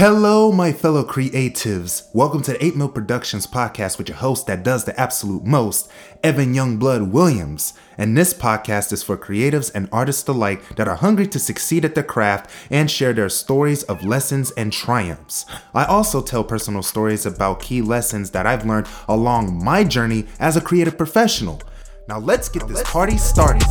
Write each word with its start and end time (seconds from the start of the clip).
Hello, 0.00 0.50
my 0.50 0.72
fellow 0.72 1.04
creatives. 1.04 2.08
Welcome 2.14 2.40
to 2.44 2.52
the 2.52 2.64
8 2.64 2.74
Mil 2.74 2.88
Productions 2.88 3.46
podcast 3.46 3.98
with 3.98 4.08
your 4.08 4.16
host 4.16 4.46
that 4.46 4.62
does 4.62 4.86
the 4.86 4.98
absolute 4.98 5.44
most, 5.44 5.90
Evan 6.24 6.54
Youngblood 6.54 7.10
Williams. 7.10 7.74
And 7.98 8.16
this 8.16 8.32
podcast 8.32 8.94
is 8.94 9.02
for 9.02 9.18
creatives 9.18 9.70
and 9.74 9.90
artists 9.92 10.26
alike 10.26 10.76
that 10.76 10.88
are 10.88 10.96
hungry 10.96 11.26
to 11.26 11.38
succeed 11.38 11.84
at 11.84 11.94
their 11.94 12.02
craft 12.02 12.50
and 12.70 12.90
share 12.90 13.12
their 13.12 13.28
stories 13.28 13.82
of 13.82 14.02
lessons 14.02 14.52
and 14.52 14.72
triumphs. 14.72 15.44
I 15.74 15.84
also 15.84 16.22
tell 16.22 16.44
personal 16.44 16.82
stories 16.82 17.26
about 17.26 17.60
key 17.60 17.82
lessons 17.82 18.30
that 18.30 18.46
I've 18.46 18.64
learned 18.64 18.86
along 19.06 19.62
my 19.62 19.84
journey 19.84 20.24
as 20.38 20.56
a 20.56 20.62
creative 20.62 20.96
professional. 20.96 21.60
Now 22.08 22.20
let's 22.20 22.48
get 22.48 22.66
this 22.66 22.82
party 22.84 23.18
started. 23.18 23.68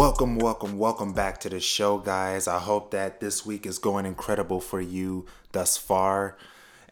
Welcome, 0.00 0.38
welcome, 0.38 0.78
welcome 0.78 1.12
back 1.12 1.40
to 1.40 1.50
the 1.50 1.60
show, 1.60 1.98
guys. 1.98 2.48
I 2.48 2.58
hope 2.58 2.90
that 2.92 3.20
this 3.20 3.44
week 3.44 3.66
is 3.66 3.76
going 3.76 4.06
incredible 4.06 4.58
for 4.58 4.80
you 4.80 5.26
thus 5.52 5.76
far. 5.76 6.38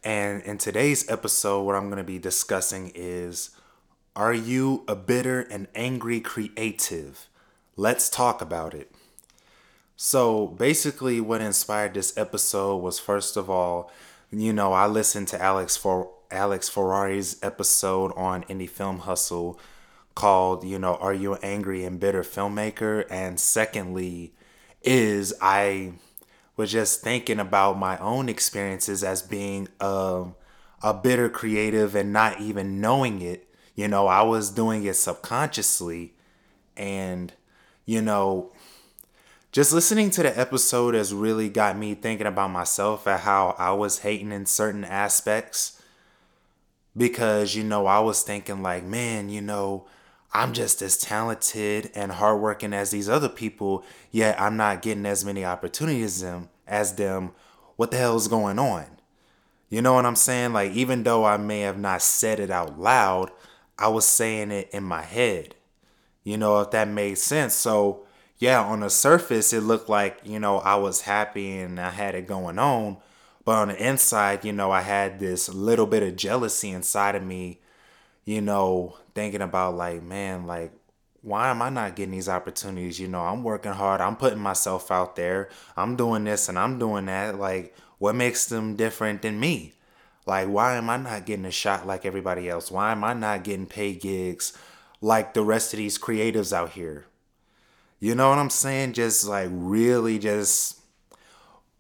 And 0.05 0.43
in 0.43 0.59
today's 0.59 1.11
episode, 1.11 1.63
what 1.63 1.75
I'm 1.75 1.87
going 1.87 1.97
to 1.97 2.05
be 2.05 2.19
discussing 2.19 2.93
is 2.95 3.57
Are 4.15 4.35
you 4.35 4.85
a 4.87 4.95
bitter 4.95 5.41
and 5.41 5.69
angry 5.75 6.21
creative? 6.21 7.31
Let's 7.77 8.11
talk 8.11 8.43
about 8.43 8.75
it. 8.75 8.93
So, 9.97 10.47
basically, 10.47 11.19
what 11.19 11.41
inspired 11.41 11.95
this 11.95 12.15
episode 12.15 12.77
was 12.77 12.99
first 12.99 13.39
of 13.39 13.49
all, 13.49 13.91
you 14.31 14.53
know, 14.53 14.75
I 14.75 14.87
listened 14.87 15.29
to 15.29 15.43
Alex 15.43 15.79
for 15.79 16.11
Alex 16.31 16.69
Ferrari's 16.69 17.43
episode 17.43 18.13
on 18.17 18.45
Indie 18.45 18.69
Film 18.69 18.99
Hustle 18.99 19.59
called, 20.19 20.65
you 20.65 20.81
know, 20.81 20.97
Are 20.97 21.15
You 21.15 21.35
an 21.35 21.39
Angry 21.45 21.85
and 21.85 22.01
Bitter 22.01 22.25
Filmmaker? 22.25 23.05
And 23.09 23.39
secondly, 23.39 24.33
is 24.83 25.33
I 25.41 25.93
was 26.57 26.73
just 26.73 27.03
thinking 27.03 27.39
about 27.39 27.79
my 27.79 27.97
own 27.99 28.29
experiences 28.29 29.05
as 29.05 29.23
being 29.23 29.69
a, 29.79 30.25
a 30.83 30.93
bitter 30.93 31.29
creative 31.29 31.95
and 31.95 32.13
not 32.13 32.41
even 32.41 32.81
knowing 32.81 33.23
it. 33.23 33.47
You 33.77 33.87
know, 33.87 34.09
I 34.09 34.23
was 34.23 34.51
doing 34.51 34.83
it 34.83 34.95
subconsciously. 34.95 36.15
And, 36.77 37.33
you 37.87 38.03
know, 38.03 38.51
just 39.53 39.73
listening 39.73 40.11
to 40.11 40.25
the 40.25 40.37
episode 40.37 40.97
has 40.97 41.15
really 41.15 41.49
got 41.49 41.79
me 41.79 41.95
thinking 41.95 42.27
about 42.27 42.51
myself 42.51 43.07
and 43.07 43.21
how 43.21 43.55
I 43.57 43.71
was 43.71 44.01
hating 44.01 44.33
in 44.33 44.47
certain 44.47 44.85
aspects 44.85 45.81
because 46.97 47.55
you 47.55 47.63
know 47.63 47.87
I 47.87 48.01
was 48.01 48.23
thinking 48.23 48.61
like 48.61 48.83
man 48.83 49.29
you 49.29 49.41
know 49.41 49.87
I'm 50.33 50.53
just 50.53 50.83
as 50.83 50.99
talented 50.99 51.91
and 51.95 52.13
hardworking 52.13 52.73
as 52.73 52.91
these 52.91 53.09
other 53.09 53.29
people, 53.29 53.85
yet 54.11 54.41
I'm 54.41 54.57
not 54.57 54.83
getting 54.83 55.07
as 55.07 55.25
many 55.25 55.45
opportunities 55.45 56.17
as 56.17 56.21
them, 56.21 56.49
as 56.67 56.95
them. 56.97 57.33
What 57.77 57.91
the 57.91 57.97
hell 57.97 58.17
is 58.17 58.29
going 58.29 58.59
on? 58.59 58.87
You 59.71 59.83
know 59.83 59.95
what 59.95 60.07
I'm 60.07 60.17
saying? 60.17 60.53
Like, 60.53 60.73
even 60.73 61.03
though 61.03 61.25
I 61.25 61.37
may 61.37 61.61
have 61.61 61.79
not 61.79 62.03
said 62.03 62.41
it 62.41 62.51
out 62.51 62.79
loud, 62.79 63.31
I 63.79 63.89
was 63.89 64.05
saying 64.07 64.51
it 64.51 64.71
in 64.73 64.83
my 64.83 65.03
head. 65.03 65.55
You 66.25 66.37
know, 66.37 66.61
if 66.61 66.71
that 66.73 66.89
made 66.89 67.19
sense. 67.19 67.55
So, 67.55 68.05
yeah, 68.39 68.63
on 68.63 68.81
the 68.81 68.91
surface, 68.91 69.53
it 69.53 69.63
looked 69.63 69.89
like, 69.89 70.21
you 70.25 70.39
know, 70.39 70.59
I 70.59 70.77
was 70.77 71.03
happy 71.03 71.59
and 71.59 71.81
I 71.81 71.91
had 71.91 72.15
it 72.15 72.27
going 72.27 72.59
on. 72.59 72.99
But 73.45 73.57
on 73.57 73.69
the 73.69 73.87
inside, 73.89 74.45
you 74.45 74.53
know, 74.53 74.71
I 74.71 74.83
had 74.83 75.21
this 75.21 75.49
little 75.49 75.87
bit 75.87 76.03
of 76.03 76.17
jealousy 76.17 76.71
inside 76.71 77.15
of 77.15 77.23
me, 77.23 77.61
you 78.29 78.43
know, 78.43 78.95
thinking 79.15 79.41
about 79.41 79.75
like, 79.75 80.03
man, 80.03 80.47
like 80.47 80.71
why 81.23 81.49
am 81.49 81.63
I 81.63 81.71
not 81.71 81.97
getting 81.97 82.11
these 82.11 82.29
opportunities? 82.29 83.01
You 83.01 83.09
know, 83.09 83.23
I'm 83.23 83.43
working 83.43 83.73
hard. 83.73 84.03
I'm 84.03 84.17
putting 84.17 84.39
myself 84.39 84.91
out 84.91 85.17
there. 85.17 85.49
I'm 85.79 85.97
doing 85.97 86.25
this 86.25 86.47
and 86.51 86.59
I'm 86.59 86.79
doing 86.79 87.07
that. 87.07 87.39
Like, 87.39 87.75
what 87.97 88.15
makes 88.15 88.45
them 88.45 88.77
different 88.77 89.23
than 89.23 89.41
me? 89.41 89.73
Like, 90.27 90.47
why 90.47 90.77
am 90.77 90.91
I 90.91 90.99
not 90.99 91.25
getting 91.25 91.47
a 91.47 91.51
shot 91.51 91.87
like 91.87 92.05
everybody 92.05 92.51
else? 92.51 92.71
Why 92.71 92.93
am 92.93 93.03
I 93.03 93.15
not 93.15 93.45
getting 93.45 93.65
paid 93.65 94.03
gigs 94.03 94.53
like 95.01 95.33
the 95.33 95.43
rest 95.43 95.73
of 95.73 95.79
these 95.79 95.97
creatives 95.97 96.53
out 96.53 96.73
here? 96.73 97.07
You 97.99 98.15
know 98.15 98.29
what 98.29 98.39
I'm 98.39 98.51
saying? 98.51 98.93
Just 98.93 99.27
like 99.27 99.49
really 99.51 100.19
just 100.19 100.79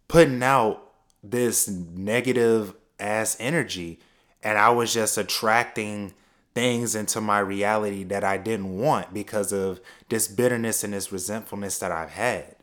putting 0.08 0.42
out 0.42 0.82
this 1.22 1.68
negative 1.68 2.74
ass 2.98 3.36
energy. 3.38 4.00
And 4.42 4.56
I 4.56 4.70
was 4.70 4.94
just 4.94 5.18
attracting 5.18 6.14
things 6.58 6.96
into 6.96 7.20
my 7.20 7.38
reality 7.38 8.02
that 8.02 8.24
I 8.24 8.36
didn't 8.36 8.80
want 8.80 9.14
because 9.14 9.52
of 9.52 9.80
this 10.08 10.26
bitterness 10.26 10.82
and 10.82 10.92
this 10.92 11.12
resentfulness 11.12 11.78
that 11.78 11.92
I've 11.92 12.10
had. 12.10 12.56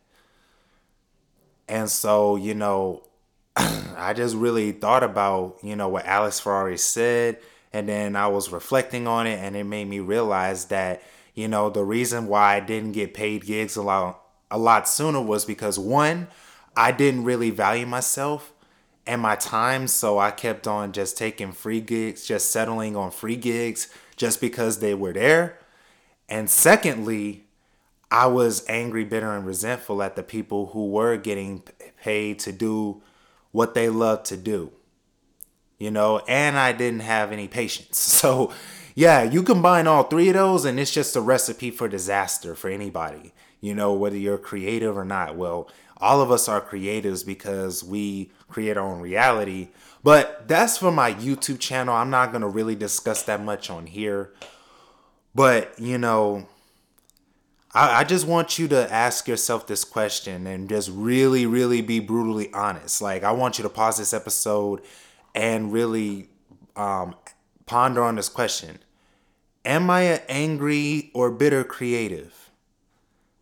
And 1.70 1.90
so, 1.90 2.36
you 2.36 2.56
know, 2.56 3.08
I 3.56 4.12
just 4.14 4.36
really 4.36 4.74
thought 4.74 5.02
about, 5.02 5.60
you 5.64 5.78
know, 5.78 5.88
what 5.88 6.06
Alex 6.06 6.42
Ferrari 6.42 6.78
said. 6.78 7.38
And 7.72 7.88
then 7.88 8.18
I 8.18 8.28
was 8.28 8.52
reflecting 8.52 9.08
on 9.08 9.28
it 9.28 9.40
and 9.40 9.56
it 9.56 9.64
made 9.64 9.88
me 9.88 10.02
realize 10.02 10.66
that, 10.66 11.02
you 11.34 11.48
know, 11.48 11.70
the 11.70 11.86
reason 11.86 12.28
why 12.28 12.58
I 12.58 12.60
didn't 12.60 12.92
get 12.92 13.14
paid 13.14 13.46
gigs 13.46 13.78
a 13.78 13.82
lot 13.82 14.20
a 14.52 14.58
lot 14.58 14.90
sooner 14.90 15.22
was 15.22 15.46
because 15.46 15.80
one, 15.80 16.28
I 16.76 16.92
didn't 16.92 17.24
really 17.24 17.50
value 17.50 17.86
myself 17.86 18.52
and 19.08 19.22
my 19.22 19.36
time. 19.36 19.88
So 19.88 20.18
I 20.20 20.32
kept 20.32 20.68
on 20.68 20.92
just 20.92 21.18
taking 21.18 21.52
free 21.52 21.82
gigs, 21.82 22.26
just 22.26 22.52
settling 22.52 22.96
on 22.96 23.12
free 23.12 23.36
gigs 23.36 23.88
just 24.16 24.42
because 24.42 24.80
they 24.80 24.94
were 24.94 25.14
there. 25.14 25.60
And 26.28 26.50
secondly, 26.50 27.46
I 28.10 28.28
was 28.28 28.66
angry, 28.68 29.04
bitter, 29.04 29.36
and 29.36 29.46
resentful 29.46 30.02
at 30.02 30.16
the 30.16 30.24
people 30.24 30.68
who 30.68 30.88
were 30.88 31.18
getting 31.18 31.64
paid 32.02 32.40
to 32.40 32.52
do 32.52 33.02
what 33.52 33.74
they 33.74 33.90
love 33.90 34.24
to 34.24 34.38
do. 34.38 34.72
You 35.78 35.92
know, 35.92 36.20
and 36.28 36.58
I 36.58 36.72
didn't 36.72 37.02
have 37.02 37.32
any 37.32 37.48
patience. 37.48 38.00
So, 38.16 38.54
yeah, 38.96 39.24
you 39.24 39.44
combine 39.44 39.88
all 39.88 40.04
three 40.04 40.30
of 40.30 40.36
those, 40.36 40.64
and 40.64 40.80
it's 40.80 40.92
just 40.92 41.16
a 41.18 41.22
recipe 41.22 41.70
for 41.70 41.90
disaster 41.90 42.56
for 42.56 42.70
anybody, 42.70 43.34
you 43.60 43.76
know, 43.76 43.94
whether 43.94 44.18
you're 44.18 44.38
creative 44.38 44.98
or 44.98 45.04
not. 45.06 45.36
Well, 45.36 45.70
all 45.98 46.22
of 46.22 46.32
us 46.32 46.48
are 46.48 46.62
creatives 46.62 47.26
because 47.26 47.84
we 47.84 48.32
create 48.48 48.78
our 48.78 48.88
own 48.88 49.02
reality. 49.02 49.68
But 50.02 50.48
that's 50.48 50.78
for 50.78 50.92
my 50.92 51.14
YouTube 51.14 51.60
channel. 51.60 51.94
I'm 51.94 52.10
not 52.10 52.32
going 52.32 52.42
to 52.42 52.48
really 52.48 52.76
discuss 52.76 53.24
that 53.24 53.44
much 53.44 53.70
on 53.70 53.88
here. 53.88 54.32
But, 55.34 55.78
you 55.80 55.98
know, 55.98 56.48
I, 57.74 58.02
I 58.02 58.04
just 58.04 58.26
want 58.28 58.58
you 58.58 58.68
to 58.70 58.94
ask 58.94 59.28
yourself 59.28 59.68
this 59.68 59.84
question 59.84 60.48
and 60.48 60.70
just 60.70 60.90
really, 60.94 61.46
really 61.46 61.82
be 61.82 62.00
brutally 62.00 62.54
honest. 62.54 63.02
Like, 63.02 63.24
I 63.24 63.32
want 63.32 63.58
you 63.58 63.64
to 63.64 63.70
pause 63.70 63.98
this 63.98 64.14
episode 64.14 64.82
and 65.34 65.74
really 65.74 66.30
um, 66.76 67.16
ponder 67.66 68.04
on 68.04 68.16
this 68.16 68.30
question 68.30 68.80
Am 69.64 69.90
I 69.90 70.02
an 70.02 70.22
angry 70.30 71.12
or 71.14 71.32
bitter 71.32 71.64
creative? 71.64 72.52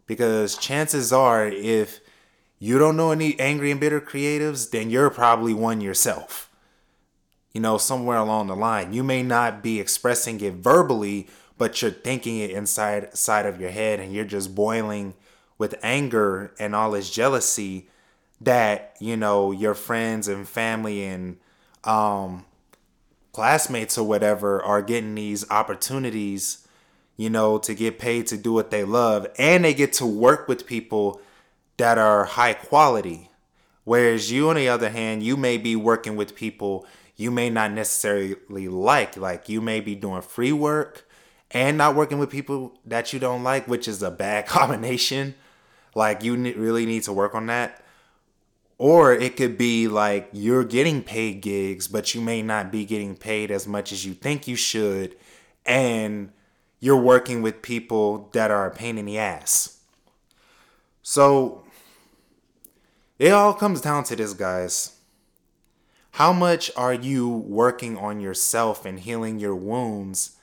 Because 0.05 0.57
chances 0.57 1.11
are, 1.11 1.47
if 1.47 1.99
you 2.59 2.79
don't 2.79 2.95
know 2.95 3.11
any 3.11 3.37
angry 3.39 3.71
and 3.71 3.79
bitter 3.79 3.99
creatives, 3.99 4.71
then 4.71 4.89
you're 4.89 5.09
probably 5.09 5.53
one 5.53 5.81
yourself. 5.81 6.49
You 7.51 7.61
know, 7.61 7.77
somewhere 7.77 8.17
along 8.17 8.47
the 8.47 8.55
line, 8.55 8.93
you 8.93 9.03
may 9.03 9.21
not 9.21 9.61
be 9.61 9.79
expressing 9.79 10.39
it 10.41 10.53
verbally, 10.53 11.27
but 11.57 11.81
you're 11.81 11.91
thinking 11.91 12.39
it 12.39 12.51
inside 12.51 13.15
side 13.17 13.45
of 13.45 13.59
your 13.59 13.69
head 13.69 13.99
and 13.99 14.13
you're 14.13 14.25
just 14.25 14.55
boiling 14.55 15.13
with 15.57 15.75
anger 15.83 16.53
and 16.57 16.73
all 16.73 16.91
this 16.91 17.09
jealousy 17.09 17.89
that, 18.41 18.95
you 18.99 19.15
know, 19.17 19.51
your 19.51 19.73
friends 19.73 20.27
and 20.27 20.47
family 20.47 21.03
and 21.03 21.37
um 21.83 22.45
classmates 23.33 23.97
or 23.97 24.07
whatever 24.07 24.63
are 24.63 24.81
getting 24.81 25.15
these 25.15 25.49
opportunities, 25.51 26.65
you 27.17 27.29
know, 27.29 27.57
to 27.57 27.73
get 27.73 27.99
paid 27.99 28.27
to 28.27 28.37
do 28.37 28.53
what 28.53 28.71
they 28.71 28.85
love 28.85 29.27
and 29.37 29.65
they 29.65 29.73
get 29.73 29.91
to 29.93 30.05
work 30.05 30.47
with 30.47 30.65
people 30.65 31.19
that 31.77 31.97
are 31.97 32.23
high 32.23 32.53
quality. 32.53 33.29
Whereas 33.83 34.31
you, 34.31 34.49
on 34.49 34.55
the 34.55 34.69
other 34.69 34.89
hand, 34.89 35.23
you 35.23 35.35
may 35.35 35.57
be 35.57 35.75
working 35.75 36.15
with 36.15 36.35
people 36.35 36.85
you 37.15 37.31
may 37.31 37.49
not 37.49 37.71
necessarily 37.71 38.67
like. 38.67 39.17
Like 39.17 39.49
you 39.49 39.61
may 39.61 39.79
be 39.79 39.95
doing 39.95 40.21
free 40.21 40.51
work 40.51 41.07
and 41.51 41.77
not 41.77 41.95
working 41.95 42.19
with 42.19 42.29
people 42.29 42.77
that 42.85 43.13
you 43.13 43.19
don't 43.19 43.43
like, 43.43 43.67
which 43.67 43.87
is 43.87 44.01
a 44.01 44.11
bad 44.11 44.45
combination. 44.47 45.35
Like 45.95 46.23
you 46.23 46.35
really 46.35 46.85
need 46.85 47.03
to 47.03 47.13
work 47.13 47.35
on 47.35 47.47
that. 47.47 47.82
Or 48.77 49.13
it 49.13 49.37
could 49.37 49.57
be 49.57 49.87
like 49.87 50.29
you're 50.33 50.63
getting 50.63 51.03
paid 51.03 51.41
gigs, 51.41 51.87
but 51.87 52.13
you 52.13 52.21
may 52.21 52.41
not 52.41 52.71
be 52.71 52.85
getting 52.85 53.15
paid 53.15 53.51
as 53.51 53.67
much 53.67 53.91
as 53.91 54.05
you 54.05 54.13
think 54.13 54.47
you 54.47 54.55
should. 54.55 55.15
And 55.65 56.31
you're 56.79 56.97
working 56.97 57.41
with 57.41 57.61
people 57.61 58.29
that 58.33 58.51
are 58.51 58.65
a 58.65 58.71
pain 58.71 58.97
in 58.97 59.05
the 59.05 59.17
ass. 59.17 59.79
So 61.01 61.63
it 63.19 63.31
all 63.31 63.53
comes 63.53 63.79
down 63.79 64.03
to 64.05 64.15
this, 64.15 64.33
guys. 64.33 64.97
How 66.11 66.33
much 66.33 66.71
are 66.75 66.93
you 66.93 67.29
working 67.29 67.97
on 67.97 68.19
yourself 68.19 68.85
and 68.85 68.99
healing 68.99 69.39
your 69.39 69.55
wounds 69.55 70.37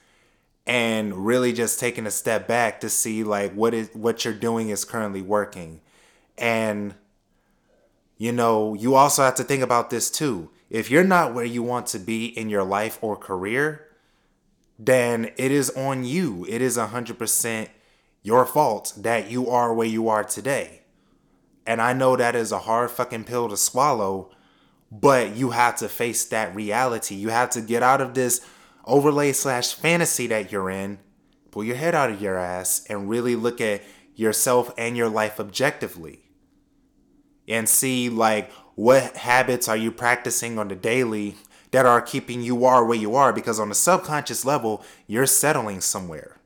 and 0.66 1.26
really 1.26 1.52
just 1.52 1.80
taking 1.80 2.06
a 2.06 2.10
step 2.10 2.46
back 2.46 2.80
to 2.80 2.88
see 2.88 3.24
like 3.24 3.52
what 3.54 3.74
is 3.74 3.90
what 3.92 4.24
you're 4.24 4.34
doing 4.34 4.68
is 4.68 4.84
currently 4.84 5.22
working. 5.22 5.80
And 6.38 6.94
you 8.20 8.32
know, 8.32 8.74
you 8.74 8.96
also 8.96 9.22
have 9.22 9.36
to 9.36 9.44
think 9.44 9.62
about 9.62 9.88
this 9.88 10.10
too. 10.10 10.50
If 10.68 10.90
you're 10.90 11.02
not 11.02 11.32
where 11.32 11.46
you 11.46 11.62
want 11.62 11.86
to 11.86 11.98
be 11.98 12.26
in 12.26 12.50
your 12.50 12.62
life 12.62 12.98
or 13.00 13.16
career, 13.16 13.88
then 14.78 15.30
it 15.38 15.50
is 15.50 15.70
on 15.70 16.04
you. 16.04 16.44
It 16.46 16.60
is 16.60 16.76
100% 16.76 17.68
your 18.22 18.44
fault 18.44 18.92
that 18.98 19.30
you 19.30 19.48
are 19.48 19.72
where 19.72 19.86
you 19.86 20.10
are 20.10 20.22
today. 20.22 20.82
And 21.66 21.80
I 21.80 21.94
know 21.94 22.14
that 22.14 22.36
is 22.36 22.52
a 22.52 22.58
hard 22.58 22.90
fucking 22.90 23.24
pill 23.24 23.48
to 23.48 23.56
swallow, 23.56 24.30
but 24.92 25.34
you 25.34 25.52
have 25.52 25.76
to 25.76 25.88
face 25.88 26.26
that 26.26 26.54
reality. 26.54 27.14
You 27.14 27.30
have 27.30 27.48
to 27.50 27.62
get 27.62 27.82
out 27.82 28.02
of 28.02 28.12
this 28.12 28.46
overlay 28.84 29.32
slash 29.32 29.72
fantasy 29.72 30.26
that 30.26 30.52
you're 30.52 30.68
in, 30.68 30.98
pull 31.50 31.64
your 31.64 31.76
head 31.76 31.94
out 31.94 32.10
of 32.10 32.20
your 32.20 32.36
ass, 32.36 32.84
and 32.86 33.08
really 33.08 33.34
look 33.34 33.62
at 33.62 33.82
yourself 34.14 34.70
and 34.76 34.94
your 34.94 35.08
life 35.08 35.40
objectively. 35.40 36.29
And 37.50 37.68
see, 37.68 38.08
like, 38.08 38.50
what 38.76 39.16
habits 39.16 39.68
are 39.68 39.76
you 39.76 39.92
practicing 39.92 40.58
on 40.58 40.68
the 40.68 40.76
daily 40.76 41.36
that 41.72 41.84
are 41.84 42.00
keeping 42.00 42.42
you 42.42 42.64
are 42.64 42.84
where 42.84 42.96
you 42.96 43.14
are? 43.14 43.32
Because 43.32 43.60
on 43.60 43.68
the 43.68 43.74
subconscious 43.74 44.44
level, 44.44 44.82
you're 45.06 45.26
settling 45.26 45.82
somewhere 45.82 46.40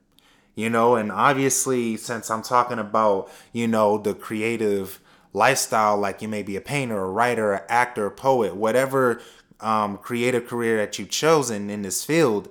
you 0.55 0.71
know 0.71 0.95
and 0.97 1.11
obviously 1.11 1.97
since 1.97 2.31
i'm 2.31 2.43
talking 2.43 2.79
about 2.79 3.31
you 3.53 3.67
know 3.67 3.99
the 3.99 4.15
creative 4.15 5.01
lifestyle 5.33 5.97
like 5.97 6.23
you 6.23 6.29
may 6.29 6.43
be 6.43 6.57
a 6.57 6.61
painter 6.61 7.03
a 7.03 7.09
writer 7.09 7.53
an 7.53 7.63
actor 7.69 8.07
a 8.07 8.11
poet 8.11 8.55
whatever 8.55 9.21
um, 9.61 9.97
creative 9.97 10.47
career 10.47 10.77
that 10.77 10.99
you've 10.99 11.11
chosen 11.11 11.71
in 11.71 11.83
this 11.83 12.05
field 12.05 12.49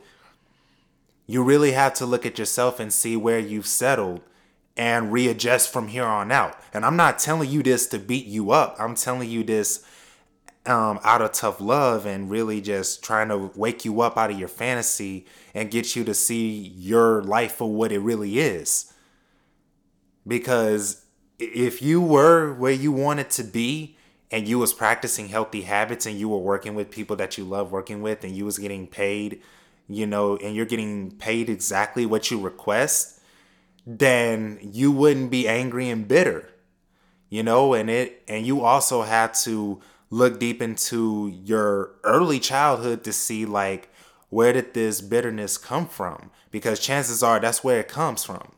you 1.28 1.44
really 1.44 1.72
have 1.72 1.94
to 1.94 2.06
look 2.06 2.26
at 2.26 2.40
yourself 2.40 2.80
and 2.80 2.92
see 2.92 3.16
where 3.16 3.40
you've 3.40 3.68
settled 3.68 4.22
and 4.76 5.12
readjust 5.12 5.72
from 5.72 5.88
here 5.88 6.06
on 6.06 6.32
out 6.32 6.58
and 6.74 6.86
i'm 6.86 6.96
not 6.96 7.20
telling 7.20 7.50
you 7.50 7.62
this 7.62 7.88
to 7.88 8.00
beat 8.00 8.26
you 8.26 8.52
up 8.52 8.76
i'm 8.80 8.96
telling 8.96 9.30
you 9.30 9.44
this 9.44 9.86
um, 10.66 11.00
out 11.04 11.22
of 11.22 11.34
tough 11.34 11.60
love 11.60 12.06
and 12.06 12.30
really 12.30 12.62
just 12.62 13.04
trying 13.04 13.30
to 13.30 13.52
wake 13.56 13.84
you 13.84 14.02
up 14.02 14.18
out 14.18 14.32
of 14.32 14.40
your 14.40 14.48
fantasy 14.48 15.26
and 15.54 15.70
get 15.70 15.96
you 15.96 16.04
to 16.06 16.14
see 16.14 16.74
your 16.76 17.22
life 17.24 17.54
for 17.54 17.72
what 17.72 17.92
it 17.92 18.00
really 18.00 18.40
is. 18.40 18.94
Because 20.26 21.06
if 21.38 21.82
you 21.82 22.00
were 22.00 22.54
where 22.54 22.72
you 22.72 22.92
wanted 22.94 23.30
to 23.32 23.44
be 23.44 23.98
and 24.32 24.48
you 24.48 24.58
was 24.58 24.74
practicing 24.74 25.28
healthy 25.28 25.64
habits 25.64 26.06
and 26.06 26.18
you 26.18 26.30
were 26.30 26.38
working 26.38 26.76
with 26.76 26.90
people 26.90 27.18
that 27.18 27.38
you 27.38 27.44
love 27.44 27.72
working 27.72 28.02
with 28.02 28.24
and 28.24 28.36
you 28.36 28.46
was 28.46 28.58
getting 28.58 28.88
paid, 28.88 29.42
you 29.90 30.08
know, 30.08 30.38
and 30.38 30.56
you're 30.56 30.66
getting 30.66 31.12
paid 31.12 31.50
exactly 31.50 32.06
what 32.06 32.32
you 32.32 32.40
request, 32.40 33.20
then 33.86 34.60
you 34.62 34.92
wouldn't 34.92 35.32
be 35.32 35.48
angry 35.48 35.90
and 35.90 36.08
bitter. 36.08 36.50
You 37.30 37.44
know, 37.44 37.74
and 37.74 37.90
it 37.90 38.24
and 38.28 38.46
you 38.46 38.62
also 38.62 39.02
had 39.02 39.34
to 39.46 39.82
look 40.14 40.40
deep 40.40 40.62
into 40.62 41.34
your 41.44 41.96
early 42.04 42.40
childhood 42.40 43.04
to 43.04 43.12
see 43.12 43.46
like 43.48 43.90
where 44.30 44.54
did 44.54 44.76
this 44.76 45.02
bitterness 45.02 45.58
come 45.58 45.88
from 45.88 46.30
because 46.52 46.80
chances 46.80 47.24
are 47.24 47.40
that's 47.40 47.64
where 47.64 47.80
it 47.80 47.88
comes 47.88 48.24
from 48.24 48.52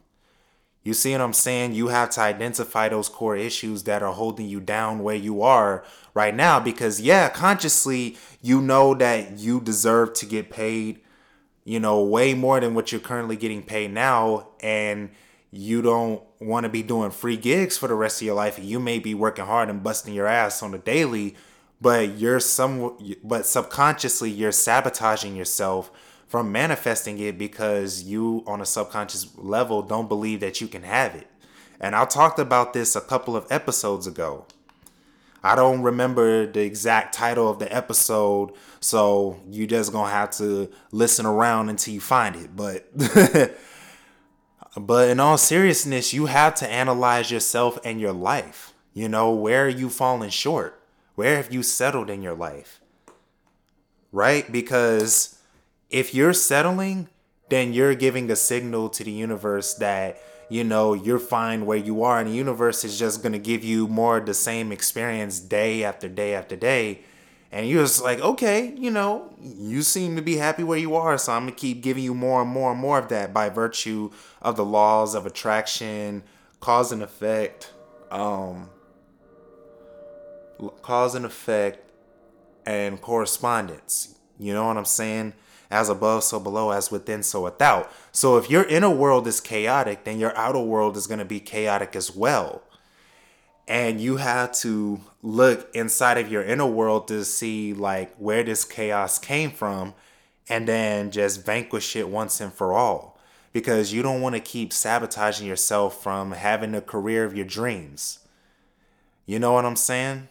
you 0.84 0.94
see 0.94 1.14
what 1.14 1.22
i'm 1.22 1.32
saying 1.32 1.74
you 1.74 1.88
have 1.88 2.10
to 2.10 2.20
identify 2.20 2.90
those 2.90 3.08
core 3.08 3.38
issues 3.38 3.84
that 3.84 4.04
are 4.04 4.12
holding 4.12 4.50
you 4.50 4.60
down 4.60 5.00
where 5.00 5.16
you 5.16 5.42
are 5.42 5.86
right 6.14 6.36
now 6.36 6.60
because 6.60 7.00
yeah 7.00 7.30
consciously 7.30 8.18
you 8.42 8.60
know 8.60 8.94
that 8.94 9.38
you 9.38 9.62
deserve 9.62 10.14
to 10.14 10.26
get 10.26 10.50
paid 10.50 11.00
you 11.66 11.80
know 11.80 12.02
way 12.04 12.34
more 12.34 12.60
than 12.60 12.74
what 12.74 12.92
you're 12.92 13.02
currently 13.02 13.36
getting 13.36 13.62
paid 13.62 13.92
now 13.92 14.48
and 14.62 15.10
you 15.52 15.82
don't 15.82 16.22
want 16.40 16.64
to 16.64 16.70
be 16.70 16.84
doing 16.84 17.12
free 17.12 17.38
gigs 17.38 17.78
for 17.78 17.88
the 17.88 17.96
rest 17.96 18.22
of 18.22 18.26
your 18.26 18.36
life 18.36 18.58
you 18.62 18.80
may 18.80 19.00
be 19.00 19.14
working 19.14 19.46
hard 19.46 19.70
and 19.70 19.84
busting 19.84 20.14
your 20.14 20.28
ass 20.28 20.64
on 20.64 20.74
a 20.74 20.78
daily 20.78 21.36
but 21.82 22.18
you're 22.18 22.40
some 22.40 22.98
but 23.24 23.46
subconsciously 23.46 24.30
you're 24.30 24.52
sabotaging 24.52 25.36
yourself 25.36 25.92
from 26.28 26.52
manifesting 26.52 27.20
it 27.20 27.38
because 27.38 28.04
you 28.04 28.44
on 28.48 28.62
a 28.62 28.66
subconscious 28.66 29.38
level 29.38 29.82
don't 29.82 30.10
believe 30.10 30.40
that 30.40 30.60
you 30.60 30.68
can 30.68 30.84
have 30.84 31.16
it. 31.16 31.28
And 31.80 31.96
i 31.96 32.06
talked 32.06 32.40
about 32.40 32.74
this 32.74 32.96
a 32.96 33.02
couple 33.02 33.36
of 33.36 33.46
episodes 33.52 34.08
ago 34.08 34.46
i 35.46 35.56
don't 35.56 35.82
remember 35.82 36.46
the 36.46 36.62
exact 36.62 37.14
title 37.14 37.50
of 37.50 37.60
the 37.60 37.74
episode 37.74 38.52
so 38.80 39.40
you 39.50 39.66
just 39.68 39.92
gonna 39.92 40.12
have 40.12 40.30
to 40.32 40.70
listen 40.92 41.26
around 41.26 41.70
until 41.70 41.94
you 41.94 42.02
find 42.02 42.36
it 42.36 42.56
but 42.56 42.90
But 44.78 45.10
in 45.10 45.20
all 45.20 45.38
seriousness, 45.38 46.14
you 46.14 46.26
have 46.26 46.56
to 46.56 46.70
analyze 46.70 47.32
yourself 47.32 47.80
and 47.86 48.00
your 48.00 48.12
life. 48.12 48.74
You 48.94 49.08
know, 49.08 49.32
where 49.32 49.66
are 49.66 49.70
you 49.70 49.90
falling 49.90 50.30
short? 50.30 50.82
Where 51.16 51.38
have 51.38 51.54
you 51.54 51.64
settled 51.64 52.10
in 52.10 52.22
your 52.22 52.36
life? 52.36 52.82
Right? 54.12 54.50
Because 54.52 55.40
if 55.90 56.14
you're 56.14 56.34
settling, 56.34 57.08
then 57.50 57.72
you're 57.72 57.96
giving 57.96 58.30
a 58.30 58.36
signal 58.36 58.90
to 58.90 59.04
the 59.04 59.12
universe 59.12 59.76
that, 59.76 60.22
you 60.50 60.64
know, 60.64 60.94
you're 60.94 61.20
fine 61.20 61.66
where 61.66 61.78
you 61.78 62.04
are, 62.04 62.20
and 62.20 62.30
the 62.30 62.34
universe 62.34 62.84
is 62.84 63.00
just 63.00 63.24
to 63.24 63.40
give 63.40 63.64
you 63.64 63.88
more 63.88 64.18
of 64.18 64.26
the 64.26 64.34
same 64.34 64.72
experience 64.72 65.40
day 65.40 65.84
after 65.84 66.08
day 66.08 66.34
after 66.36 66.56
day 66.56 67.02
and 67.56 67.70
you're 67.70 67.84
just 67.84 68.04
like, 68.04 68.20
okay, 68.20 68.74
you 68.78 68.92
know, 68.92 69.34
you 69.42 69.82
seem 69.82 70.18
to 70.18 70.22
be 70.22 70.36
happy 70.36 70.62
where 70.62 70.78
you 70.78 70.94
are, 70.96 71.18
so 71.18 71.32
I'm 71.32 71.44
gonna 71.44 71.54
keep 71.54 71.82
giving 71.82 72.04
you 72.04 72.14
more 72.14 72.42
and 72.42 72.52
more 72.52 72.74
and 72.74 72.80
more 72.82 73.00
of 73.00 73.08
that 73.08 73.34
by 73.34 73.48
virtue 73.48 74.12
of 74.42 74.58
the 74.58 74.66
laws 74.66 75.16
of 75.16 75.26
attraction, 75.26 76.24
cause 76.60 76.92
and 76.92 77.02
effect, 77.02 77.72
um, 78.12 78.70
cause 80.82 81.16
and 81.16 81.26
effect, 81.26 81.90
and 82.66 83.00
correspondence. 83.00 84.16
You 84.38 84.54
know 84.54 84.68
what 84.68 84.76
I'm 84.76 84.84
saying? 84.84 85.32
As 85.76 85.90
above, 85.90 86.24
so 86.24 86.40
below, 86.40 86.72
as 86.72 86.90
within, 86.90 87.22
so 87.22 87.42
without. 87.42 87.92
So 88.14 88.38
if 88.38 88.50
your 88.50 88.64
inner 88.64 88.90
world 88.90 89.28
is 89.28 89.42
chaotic, 89.42 90.06
then 90.06 90.20
your 90.20 90.34
outer 90.38 90.62
world 90.62 90.96
is 90.96 91.06
gonna 91.06 91.26
be 91.26 91.42
chaotic 91.42 91.98
as 91.98 92.16
well. 92.16 92.64
And 93.68 94.00
you 94.00 94.16
have 94.16 94.54
to 94.60 95.02
look 95.22 95.70
inside 95.76 96.18
of 96.18 96.32
your 96.32 96.44
inner 96.44 96.66
world 96.66 97.10
to 97.10 97.26
see 97.26 97.74
like 97.74 98.16
where 98.16 98.42
this 98.42 98.64
chaos 98.64 99.20
came 99.20 99.52
from 99.52 99.96
and 100.48 100.66
then 100.66 101.12
just 101.12 101.46
vanquish 101.46 101.94
it 101.98 102.08
once 102.08 102.40
and 102.40 102.54
for 102.54 102.72
all. 102.72 103.20
Because 103.52 103.92
you 103.92 104.02
don't 104.02 104.22
want 104.22 104.36
to 104.36 104.42
keep 104.42 104.72
sabotaging 104.72 105.46
yourself 105.46 106.02
from 106.02 106.32
having 106.32 106.72
the 106.72 106.80
career 106.80 107.26
of 107.26 107.36
your 107.36 107.46
dreams. 107.46 108.20
You 109.26 109.40
know 109.40 109.52
what 109.52 109.66
i'm 109.66 109.76
saying? 109.76 110.30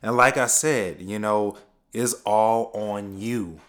And 0.00 0.16
like 0.16 0.36
i 0.36 0.46
said 0.46 1.00
you 1.00 1.18
know 1.18 1.56
is 1.94 2.20
all 2.26 2.70
on 2.74 3.18
you 3.18 3.60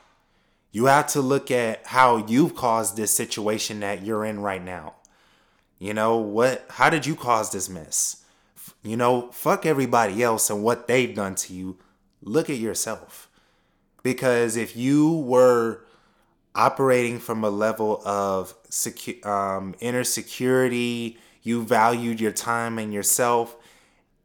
you 0.71 0.85
have 0.85 1.07
to 1.07 1.21
look 1.21 1.51
at 1.51 1.85
how 1.85 2.17
you've 2.17 2.55
caused 2.55 2.97
this 2.97 3.11
situation 3.11 3.79
that 3.79 4.03
you're 4.03 4.25
in 4.25 4.41
right 4.41 4.63
now 4.63 4.95
you 5.79 5.93
know, 5.93 6.17
what 6.17 6.65
how 6.69 6.89
did 6.89 7.05
you 7.05 7.15
cause 7.15 7.51
this 7.51 7.69
mess? 7.69 8.23
You 8.83 8.97
know, 8.97 9.31
fuck 9.31 9.65
everybody 9.65 10.23
else 10.23 10.49
and 10.49 10.63
what 10.63 10.87
they've 10.87 11.13
done 11.13 11.35
to 11.35 11.53
you. 11.53 11.77
Look 12.21 12.49
at 12.49 12.57
yourself. 12.57 13.29
Because 14.03 14.55
if 14.55 14.75
you 14.75 15.11
were 15.11 15.81
operating 16.53 17.19
from 17.19 17.43
a 17.43 17.49
level 17.49 18.01
of 18.05 18.53
secu- 18.69 19.25
um, 19.25 19.75
inner 19.79 20.03
security, 20.03 21.17
you 21.41 21.63
valued 21.63 22.21
your 22.21 22.31
time 22.31 22.79
and 22.79 22.93
yourself, 22.93 23.55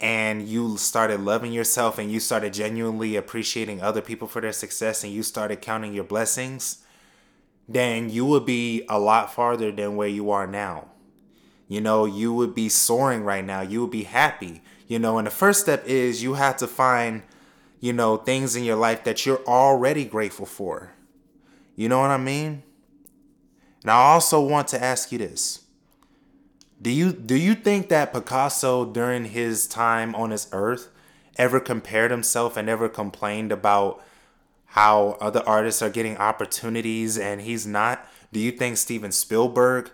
and 0.00 0.48
you 0.48 0.76
started 0.76 1.20
loving 1.20 1.52
yourself 1.52 1.98
and 1.98 2.10
you 2.10 2.20
started 2.20 2.52
genuinely 2.52 3.16
appreciating 3.16 3.82
other 3.82 4.00
people 4.00 4.26
for 4.26 4.40
their 4.40 4.52
success 4.52 5.04
and 5.04 5.12
you 5.12 5.22
started 5.22 5.60
counting 5.60 5.92
your 5.92 6.04
blessings, 6.04 6.78
then 7.68 8.10
you 8.10 8.24
would 8.24 8.46
be 8.46 8.84
a 8.88 8.98
lot 8.98 9.32
farther 9.32 9.70
than 9.70 9.96
where 9.96 10.08
you 10.08 10.30
are 10.30 10.46
now 10.46 10.90
you 11.70 11.80
know, 11.80 12.04
you 12.04 12.32
would 12.32 12.52
be 12.52 12.68
soaring 12.68 13.22
right 13.22 13.44
now. 13.44 13.60
You 13.60 13.82
would 13.82 13.92
be 13.92 14.02
happy. 14.02 14.60
You 14.88 14.98
know, 14.98 15.18
and 15.18 15.26
the 15.28 15.30
first 15.30 15.60
step 15.60 15.86
is 15.86 16.20
you 16.20 16.34
have 16.34 16.56
to 16.56 16.66
find, 16.66 17.22
you 17.78 17.92
know, 17.92 18.16
things 18.16 18.56
in 18.56 18.64
your 18.64 18.74
life 18.74 19.04
that 19.04 19.24
you're 19.24 19.44
already 19.46 20.04
grateful 20.04 20.46
for. 20.46 20.90
You 21.76 21.88
know 21.88 22.00
what 22.00 22.10
I 22.10 22.16
mean? 22.16 22.64
And 23.82 23.92
I 23.92 23.94
also 23.94 24.40
want 24.40 24.66
to 24.68 24.82
ask 24.82 25.12
you 25.12 25.18
this. 25.18 25.60
Do 26.82 26.90
you 26.90 27.12
do 27.12 27.36
you 27.36 27.54
think 27.54 27.88
that 27.90 28.12
Picasso 28.12 28.86
during 28.86 29.26
his 29.26 29.66
time 29.66 30.14
on 30.14 30.30
this 30.30 30.48
earth 30.52 30.88
ever 31.36 31.60
compared 31.60 32.10
himself 32.10 32.56
and 32.56 32.68
ever 32.68 32.88
complained 32.88 33.52
about 33.52 34.02
how 34.66 35.18
other 35.20 35.42
artists 35.46 35.82
are 35.82 35.90
getting 35.90 36.16
opportunities 36.16 37.18
and 37.18 37.42
he's 37.42 37.66
not? 37.66 38.08
Do 38.32 38.40
you 38.40 38.52
think 38.52 38.78
Steven 38.78 39.12
Spielberg 39.12 39.90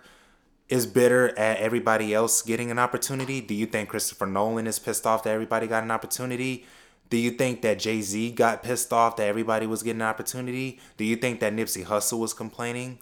is 0.69 0.85
bitter 0.85 1.37
at 1.37 1.57
everybody 1.57 2.13
else 2.13 2.41
getting 2.41 2.71
an 2.71 2.79
opportunity? 2.79 3.41
Do 3.41 3.53
you 3.53 3.65
think 3.65 3.89
Christopher 3.89 4.25
Nolan 4.25 4.67
is 4.67 4.79
pissed 4.79 5.05
off 5.05 5.23
that 5.23 5.31
everybody 5.31 5.67
got 5.67 5.83
an 5.83 5.91
opportunity? 5.91 6.65
Do 7.09 7.17
you 7.17 7.31
think 7.31 7.61
that 7.63 7.79
Jay 7.79 8.01
Z 8.01 8.31
got 8.31 8.63
pissed 8.63 8.93
off 8.93 9.15
that 9.17 9.27
everybody 9.27 9.65
was 9.65 9.83
getting 9.83 10.01
an 10.01 10.07
opportunity? 10.07 10.79
Do 10.95 11.03
you 11.03 11.15
think 11.17 11.41
that 11.41 11.53
Nipsey 11.53 11.85
Hussle 11.85 12.19
was 12.19 12.33
complaining? 12.33 12.99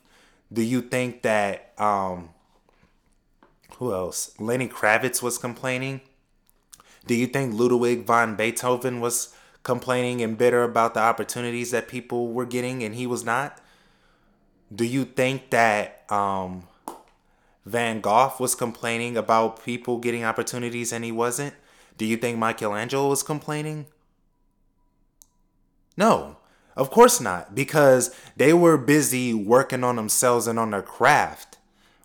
Do 0.52 0.64
you 0.64 0.82
think 0.82 1.22
that 1.24 1.74
um 1.78 2.30
who 3.78 3.94
else? 3.94 4.34
Lenny 4.40 4.68
Kravitz 4.68 5.22
was 5.22 5.38
complaining? 5.38 6.02
Do 7.06 7.14
you 7.14 7.28
think 7.28 7.54
Ludwig 7.54 8.06
von 8.06 8.36
Beethoven 8.36 9.00
was 9.00 9.34
complaining 9.64 10.22
and 10.22 10.38
bitter 10.38 10.64
about 10.64 10.94
the 10.94 11.02
opportunities 11.02 11.72
that 11.72 11.88
people 11.88 12.32
were 12.32 12.46
getting 12.46 12.84
and 12.84 12.96
he 12.96 13.06
was 13.06 13.24
not? 13.24 13.60
Do 14.74 14.86
you 14.86 15.06
think 15.06 15.50
that 15.52 16.10
um 16.10 16.68
Van 17.66 18.00
Gogh 18.00 18.34
was 18.40 18.56
complaining 18.56 19.18
about 19.18 19.64
people 19.64 19.98
getting 19.98 20.24
opportunities 20.24 20.94
and 20.94 21.04
he 21.04 21.12
wasn't? 21.12 21.54
Do 21.98 22.06
you 22.06 22.18
think 22.18 22.38
Michelangelo 22.38 23.10
was 23.10 23.24
complaining? 23.24 23.88
No, 25.98 26.38
of 26.76 26.92
course 26.92 27.20
not, 27.22 27.56
because 27.56 28.14
they 28.36 28.54
were 28.54 28.78
busy 28.78 29.34
working 29.34 29.84
on 29.84 29.96
themselves 29.96 30.46
and 30.46 30.60
on 30.60 30.72
their 30.72 30.82
craft, 30.82 31.58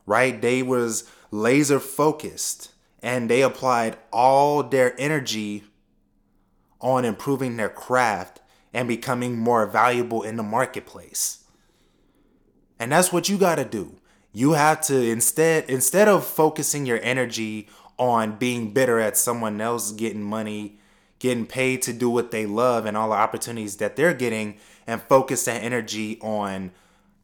right? 0.07 0.41
They 0.41 0.63
was 0.63 1.05
laser 1.31 1.81
focused 1.81 2.73
and 3.03 3.31
they 3.31 3.43
applied 3.43 3.97
all 4.13 4.63
their 4.63 4.99
energy 5.01 5.65
on 6.81 7.05
improving 7.05 7.57
their 7.57 7.69
craft 7.69 8.41
and 8.73 8.89
becoming 8.89 9.37
more 9.37 9.67
valuable 9.67 10.23
in 10.23 10.37
the 10.37 10.43
marketplace. 10.43 11.45
And 12.79 12.93
that's 12.93 13.13
what 13.13 13.29
you 13.29 13.37
got 13.37 13.57
to 13.57 13.65
do. 13.65 13.97
You 14.33 14.53
have 14.53 14.81
to 14.83 14.97
instead 14.97 15.69
instead 15.69 16.09
of 16.09 16.25
focusing 16.25 16.87
your 16.87 17.01
energy 17.03 17.69
on 17.99 18.37
being 18.37 18.73
bitter 18.73 18.99
at 19.01 19.17
someone 19.17 19.61
else 19.61 19.93
getting 19.93 20.23
money, 20.23 20.79
getting 21.19 21.47
paid 21.47 21.83
to 21.83 21.93
do 21.93 22.09
what 22.09 22.31
they 22.31 22.47
love 22.47 22.87
and 22.87 22.97
all 22.97 23.11
the 23.11 23.17
opportunities 23.17 23.77
that 23.77 23.97
they're 23.97 24.15
getting 24.15 24.57
and 24.87 25.03
focus 25.03 25.45
that 25.45 25.63
energy 25.63 26.19
on 26.23 26.71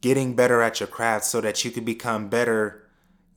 getting 0.01 0.35
better 0.35 0.61
at 0.61 0.79
your 0.79 0.87
craft 0.87 1.25
so 1.25 1.41
that 1.41 1.65
you 1.65 1.71
can 1.71 1.83
become 1.83 2.29
better 2.29 2.86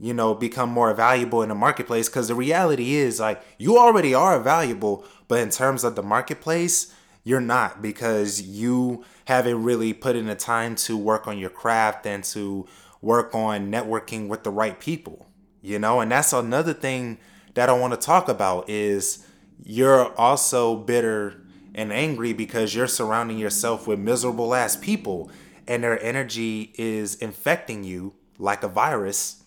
you 0.00 0.14
know 0.14 0.34
become 0.34 0.70
more 0.70 0.92
valuable 0.94 1.42
in 1.42 1.50
the 1.50 1.54
marketplace 1.54 2.08
because 2.08 2.28
the 2.28 2.34
reality 2.34 2.94
is 2.94 3.20
like 3.20 3.42
you 3.58 3.78
already 3.78 4.14
are 4.14 4.40
valuable 4.40 5.04
but 5.28 5.38
in 5.40 5.50
terms 5.50 5.84
of 5.84 5.94
the 5.94 6.02
marketplace 6.02 6.94
you're 7.22 7.40
not 7.40 7.82
because 7.82 8.40
you 8.40 9.04
haven't 9.26 9.62
really 9.62 9.92
put 9.92 10.16
in 10.16 10.26
the 10.26 10.34
time 10.34 10.74
to 10.74 10.96
work 10.96 11.28
on 11.28 11.38
your 11.38 11.50
craft 11.50 12.06
and 12.06 12.24
to 12.24 12.66
work 13.02 13.34
on 13.34 13.70
networking 13.70 14.26
with 14.26 14.42
the 14.42 14.50
right 14.50 14.80
people 14.80 15.26
you 15.62 15.78
know? 15.78 16.00
And 16.00 16.10
that's 16.10 16.32
another 16.32 16.72
thing 16.72 17.18
that 17.54 17.68
i 17.68 17.72
want 17.72 17.92
to 17.92 17.98
talk 17.98 18.28
about 18.28 18.68
is 18.68 19.26
you're 19.62 20.14
also 20.16 20.76
bitter 20.76 21.42
and 21.74 21.92
angry 21.92 22.32
because 22.32 22.74
you're 22.74 22.86
surrounding 22.86 23.38
yourself 23.38 23.86
with 23.86 23.98
miserable 23.98 24.54
ass 24.54 24.76
people 24.76 25.30
and 25.66 25.82
their 25.82 26.00
energy 26.02 26.72
is 26.78 27.16
infecting 27.16 27.84
you 27.84 28.14
like 28.38 28.62
a 28.62 28.68
virus 28.68 29.39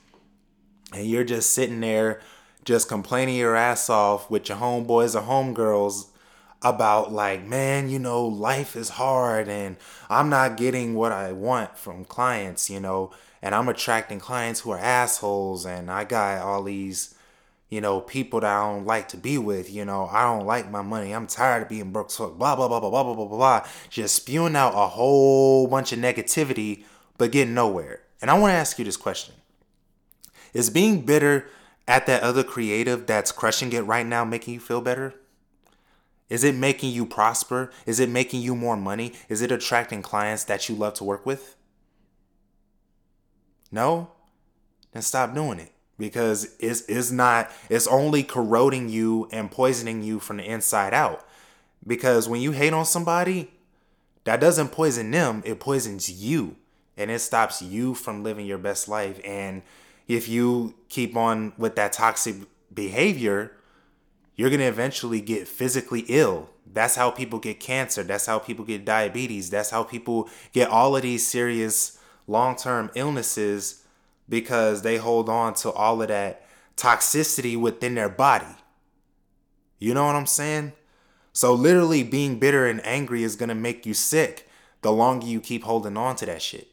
and 0.94 1.08
you're 1.08 1.24
just 1.24 1.52
sitting 1.52 1.82
there 1.82 2.22
just 2.66 2.88
complaining 2.88 3.36
your 3.36 3.56
ass 3.56 3.90
off 3.90 4.30
with 4.30 4.48
your 4.48 4.58
homeboys 4.58 5.16
or 5.16 5.24
homegirls 5.24 6.08
about 6.62 7.12
like 7.12 7.44
man 7.44 7.90
you 7.90 8.00
know 8.00 8.26
life 8.26 8.76
is 8.76 8.90
hard 8.90 9.50
and 9.50 9.76
i'm 10.10 10.30
not 10.30 10.56
getting 10.56 10.96
what 10.96 11.12
i 11.12 11.32
want 11.32 11.78
from 11.78 12.06
clients 12.06 12.70
you 12.70 12.80
know 12.80 13.12
and 13.42 13.54
i'm 13.54 13.68
attracting 13.68 14.20
clients 14.20 14.62
who 14.62 14.72
are 14.72 14.80
assholes 14.80 15.66
and 15.66 15.92
i 15.92 16.06
got 16.06 16.42
all 16.42 16.64
these 16.64 17.16
you 17.70 17.82
know 17.82 18.00
people 18.00 18.40
that 18.40 18.50
i 18.50 18.72
don't 18.72 18.86
like 18.86 19.10
to 19.10 19.18
be 19.18 19.38
with 19.38 19.70
you 19.70 19.84
know 19.84 20.08
i 20.12 20.24
don't 20.24 20.46
like 20.46 20.72
my 20.72 20.82
money 20.82 21.12
i'm 21.12 21.28
tired 21.28 21.64
of 21.64 21.70
being 21.70 21.92
broke 21.92 22.10
so 22.10 22.30
blah 22.30 22.56
blah 22.56 22.70
blah 22.70 22.80
blah 22.80 22.90
blah 22.90 23.04
blah 23.04 23.14
blah 23.14 23.26
blah 23.26 23.38
blah 23.38 23.68
just 23.90 24.16
spewing 24.16 24.56
out 24.56 24.74
a 24.74 24.88
whole 24.88 25.68
bunch 25.68 25.92
of 25.92 26.00
negativity 26.00 26.86
but 27.18 27.32
getting 27.32 27.54
nowhere. 27.54 28.02
And 28.22 28.32
i 28.32 28.40
want 28.40 28.52
to 28.52 28.56
ask 28.56 28.80
you 28.80 28.86
this 28.86 28.96
question 28.96 29.36
is 30.54 30.70
being 30.70 31.02
bitter 31.02 31.48
at 31.88 32.06
that 32.06 32.24
other 32.24 32.44
creative 32.44 33.06
that's 33.06 33.32
crushing 33.32 33.74
it 33.74 33.82
right 33.82 34.06
now 34.06 34.24
making 34.24 34.54
you 34.54 34.60
feel 34.60 34.82
better 34.82 35.14
is 36.34 36.44
it 36.44 36.56
making 36.56 36.92
you 36.92 37.06
prosper? 37.06 37.70
Is 37.86 38.00
it 38.00 38.10
making 38.10 38.42
you 38.42 38.56
more 38.56 38.76
money? 38.76 39.14
Is 39.30 39.44
it 39.44 39.52
attracting 39.52 40.02
clients 40.02 40.44
that 40.46 40.68
you 40.68 40.74
love 40.74 40.96
to 40.96 41.04
work 41.04 41.28
with? 41.28 41.56
No? 43.72 44.10
Then 44.94 45.04
stop 45.04 45.36
doing 45.36 45.60
it 45.60 45.72
because 46.00 46.56
it's, 46.60 46.82
it's 46.88 47.12
not, 47.12 47.52
it's 47.70 47.86
only 47.86 48.24
corroding 48.24 48.90
you 48.90 49.30
and 49.32 49.52
poisoning 49.52 50.02
you 50.02 50.20
from 50.20 50.38
the 50.38 50.44
inside 50.44 50.92
out. 50.92 51.24
Because 51.86 52.28
when 52.28 52.42
you 52.42 52.52
hate 52.52 52.74
on 52.74 52.86
somebody, 52.86 53.52
that 54.24 54.40
doesn't 54.40 54.70
poison 54.70 55.12
them, 55.12 55.44
it 55.46 55.60
poisons 55.60 56.10
you 56.10 56.56
and 56.98 57.12
it 57.12 57.20
stops 57.20 57.62
you 57.62 57.94
from 57.94 58.24
living 58.24 58.48
your 58.48 58.58
best 58.58 58.88
life. 58.88 59.20
And 59.24 59.62
if 60.08 60.28
you 60.28 60.76
keep 60.90 61.16
on 61.16 61.54
with 61.58 61.76
that 61.76 61.94
toxic 61.94 62.36
behavior, 62.74 63.52
you're 64.36 64.50
going 64.50 64.60
to 64.60 64.66
eventually 64.66 65.22
get 65.22 65.48
physically 65.48 66.06
ill. 66.08 66.50
That's 66.72 66.96
how 66.96 67.12
people 67.12 67.40
get 67.40 67.60
cancer. 67.60 68.04
That's 68.04 68.26
how 68.26 68.40
people 68.40 68.66
get 68.66 68.86
diabetes. 68.86 69.50
That's 69.50 69.70
how 69.70 69.84
people 69.84 70.30
get 70.54 70.70
all 70.70 70.96
of 70.96 71.04
these 71.04 71.26
serious 71.26 72.00
long 72.28 72.56
term 72.56 72.90
illnesses 72.96 73.84
because 74.28 74.82
they 74.82 74.98
hold 74.98 75.30
on 75.30 75.54
to 75.56 75.72
all 75.72 76.02
of 76.02 76.08
that 76.08 76.46
toxicity 76.76 77.60
within 77.60 77.96
their 77.96 78.10
body. 78.10 78.56
You 79.80 79.94
know 79.94 80.06
what 80.06 80.16
I'm 80.16 80.26
saying? 80.26 80.74
So, 81.34 81.54
literally, 81.54 82.04
being 82.04 82.40
bitter 82.40 82.68
and 82.68 82.84
angry 82.86 83.24
is 83.24 83.36
going 83.36 83.50
to 83.50 83.56
make 83.56 83.86
you 83.86 83.94
sick 83.94 84.48
the 84.82 84.92
longer 84.92 85.26
you 85.26 85.42
keep 85.42 85.64
holding 85.64 85.98
on 85.98 86.16
to 86.18 86.26
that 86.28 86.42
shit. 86.42 86.68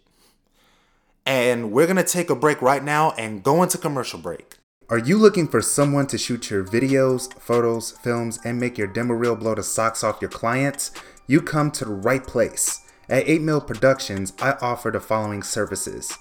And 1.26 1.72
we're 1.72 1.86
to 1.86 2.04
take 2.04 2.30
a 2.30 2.34
break 2.34 2.62
right 2.62 2.82
now 2.82 3.12
and 3.12 3.42
go 3.42 3.62
into 3.62 3.78
commercial 3.78 4.18
break. 4.18 4.56
Are 4.88 4.98
you 4.98 5.18
looking 5.18 5.46
for 5.46 5.62
someone 5.62 6.06
to 6.08 6.18
shoot 6.18 6.50
your 6.50 6.64
videos, 6.64 7.32
photos, 7.34 7.92
films, 7.92 8.40
and 8.44 8.58
make 8.58 8.76
your 8.76 8.88
demo 8.88 9.14
reel 9.14 9.36
blow 9.36 9.54
the 9.54 9.62
socks 9.62 10.02
off 10.02 10.20
your 10.20 10.30
clients? 10.30 10.90
You 11.26 11.40
come 11.40 11.70
to 11.72 11.84
the 11.84 11.92
right 11.92 12.26
place. 12.26 12.80
At 13.08 13.28
8 13.28 13.40
Mil 13.42 13.60
Productions, 13.60 14.32
I 14.40 14.52
offer 14.60 14.90
the 14.90 15.00
following 15.00 15.42
services 15.42 16.16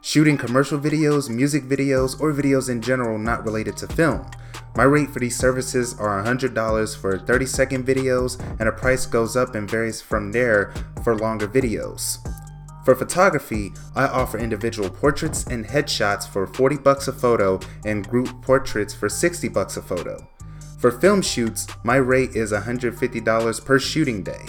shooting 0.00 0.36
commercial 0.36 0.78
videos, 0.78 1.28
music 1.28 1.64
videos, 1.64 2.20
or 2.20 2.32
videos 2.32 2.70
in 2.70 2.80
general 2.80 3.18
not 3.18 3.44
related 3.44 3.76
to 3.78 3.86
film. 3.88 4.26
My 4.76 4.84
rate 4.84 5.10
for 5.10 5.18
these 5.18 5.36
services 5.36 5.98
are 5.98 6.22
$100 6.22 6.96
for 6.96 7.18
30 7.18 7.46
second 7.46 7.86
videos, 7.86 8.40
and 8.58 8.68
the 8.68 8.72
price 8.72 9.04
goes 9.04 9.36
up 9.36 9.54
and 9.54 9.70
varies 9.70 10.00
from 10.00 10.32
there 10.32 10.72
for 11.02 11.16
longer 11.16 11.48
videos. 11.48 12.18
For 12.84 12.94
photography, 12.94 13.72
I 13.94 14.06
offer 14.06 14.38
individual 14.38 14.88
portraits 14.88 15.44
and 15.44 15.66
headshots 15.66 16.28
for 16.28 16.46
40 16.46 16.78
bucks 16.78 17.08
a 17.08 17.12
photo 17.12 17.60
and 17.84 18.08
group 18.08 18.42
portraits 18.42 18.94
for 18.94 19.08
60 19.08 19.48
bucks 19.48 19.76
a 19.76 19.82
photo. 19.82 20.26
For 20.78 20.90
film 20.90 21.20
shoots, 21.20 21.66
my 21.84 21.96
rate 21.96 22.34
is 22.34 22.52
$150 22.52 23.64
per 23.64 23.78
shooting 23.78 24.22
day. 24.22 24.44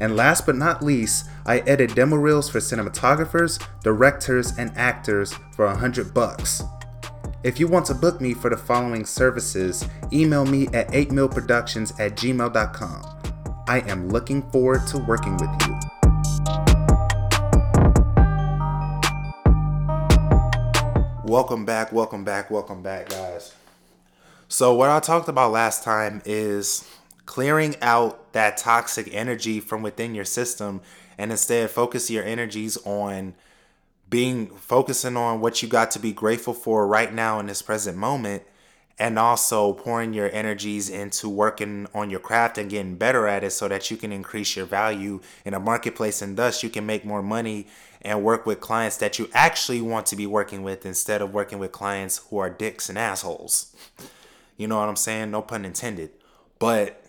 And 0.00 0.16
last 0.16 0.44
but 0.44 0.56
not 0.56 0.82
least, 0.82 1.28
I 1.46 1.60
edit 1.60 1.94
demo 1.94 2.16
reels 2.16 2.50
for 2.50 2.58
cinematographers, 2.58 3.64
directors, 3.82 4.58
and 4.58 4.76
actors 4.76 5.32
for 5.54 5.66
100 5.66 6.12
bucks. 6.12 6.62
If 7.44 7.60
you 7.60 7.68
want 7.68 7.86
to 7.86 7.94
book 7.94 8.20
me 8.20 8.34
for 8.34 8.50
the 8.50 8.56
following 8.56 9.06
services, 9.06 9.86
email 10.12 10.44
me 10.44 10.66
at 10.68 10.88
8milproductions 10.88 11.98
at 12.00 12.16
gmail.com. 12.16 13.64
I 13.68 13.80
am 13.88 14.08
looking 14.08 14.42
forward 14.50 14.86
to 14.88 14.98
working 14.98 15.36
with 15.36 15.66
you. 15.66 15.75
Welcome 21.26 21.64
back, 21.64 21.90
welcome 21.90 22.22
back, 22.22 22.52
welcome 22.52 22.84
back, 22.84 23.08
guys. 23.08 23.52
So, 24.46 24.72
what 24.74 24.90
I 24.90 25.00
talked 25.00 25.28
about 25.28 25.50
last 25.50 25.82
time 25.82 26.22
is 26.24 26.88
clearing 27.24 27.74
out 27.82 28.32
that 28.32 28.58
toxic 28.58 29.12
energy 29.12 29.58
from 29.58 29.82
within 29.82 30.14
your 30.14 30.24
system 30.24 30.82
and 31.18 31.32
instead 31.32 31.68
focus 31.68 32.08
your 32.12 32.22
energies 32.22 32.76
on 32.84 33.34
being 34.08 34.46
focusing 34.46 35.16
on 35.16 35.40
what 35.40 35.64
you 35.64 35.68
got 35.68 35.90
to 35.90 35.98
be 35.98 36.12
grateful 36.12 36.54
for 36.54 36.86
right 36.86 37.12
now 37.12 37.40
in 37.40 37.46
this 37.46 37.60
present 37.60 37.98
moment 37.98 38.44
and 38.98 39.18
also 39.18 39.74
pouring 39.74 40.14
your 40.14 40.30
energies 40.32 40.88
into 40.88 41.28
working 41.28 41.86
on 41.94 42.08
your 42.08 42.20
craft 42.20 42.56
and 42.56 42.70
getting 42.70 42.96
better 42.96 43.26
at 43.26 43.44
it 43.44 43.50
so 43.50 43.68
that 43.68 43.90
you 43.90 43.96
can 43.96 44.10
increase 44.10 44.56
your 44.56 44.64
value 44.64 45.20
in 45.44 45.52
a 45.52 45.60
marketplace 45.60 46.22
and 46.22 46.36
thus 46.36 46.62
you 46.62 46.70
can 46.70 46.86
make 46.86 47.04
more 47.04 47.22
money 47.22 47.66
and 48.00 48.22
work 48.22 48.46
with 48.46 48.60
clients 48.60 48.96
that 48.96 49.18
you 49.18 49.28
actually 49.34 49.80
want 49.80 50.06
to 50.06 50.16
be 50.16 50.26
working 50.26 50.62
with 50.62 50.86
instead 50.86 51.20
of 51.20 51.34
working 51.34 51.58
with 51.58 51.72
clients 51.72 52.18
who 52.30 52.38
are 52.38 52.48
dicks 52.48 52.88
and 52.88 52.96
assholes. 52.96 53.74
You 54.56 54.68
know 54.68 54.78
what 54.78 54.88
I'm 54.88 54.96
saying? 54.96 55.30
No 55.30 55.42
pun 55.42 55.64
intended. 55.64 56.10
But 56.58 57.02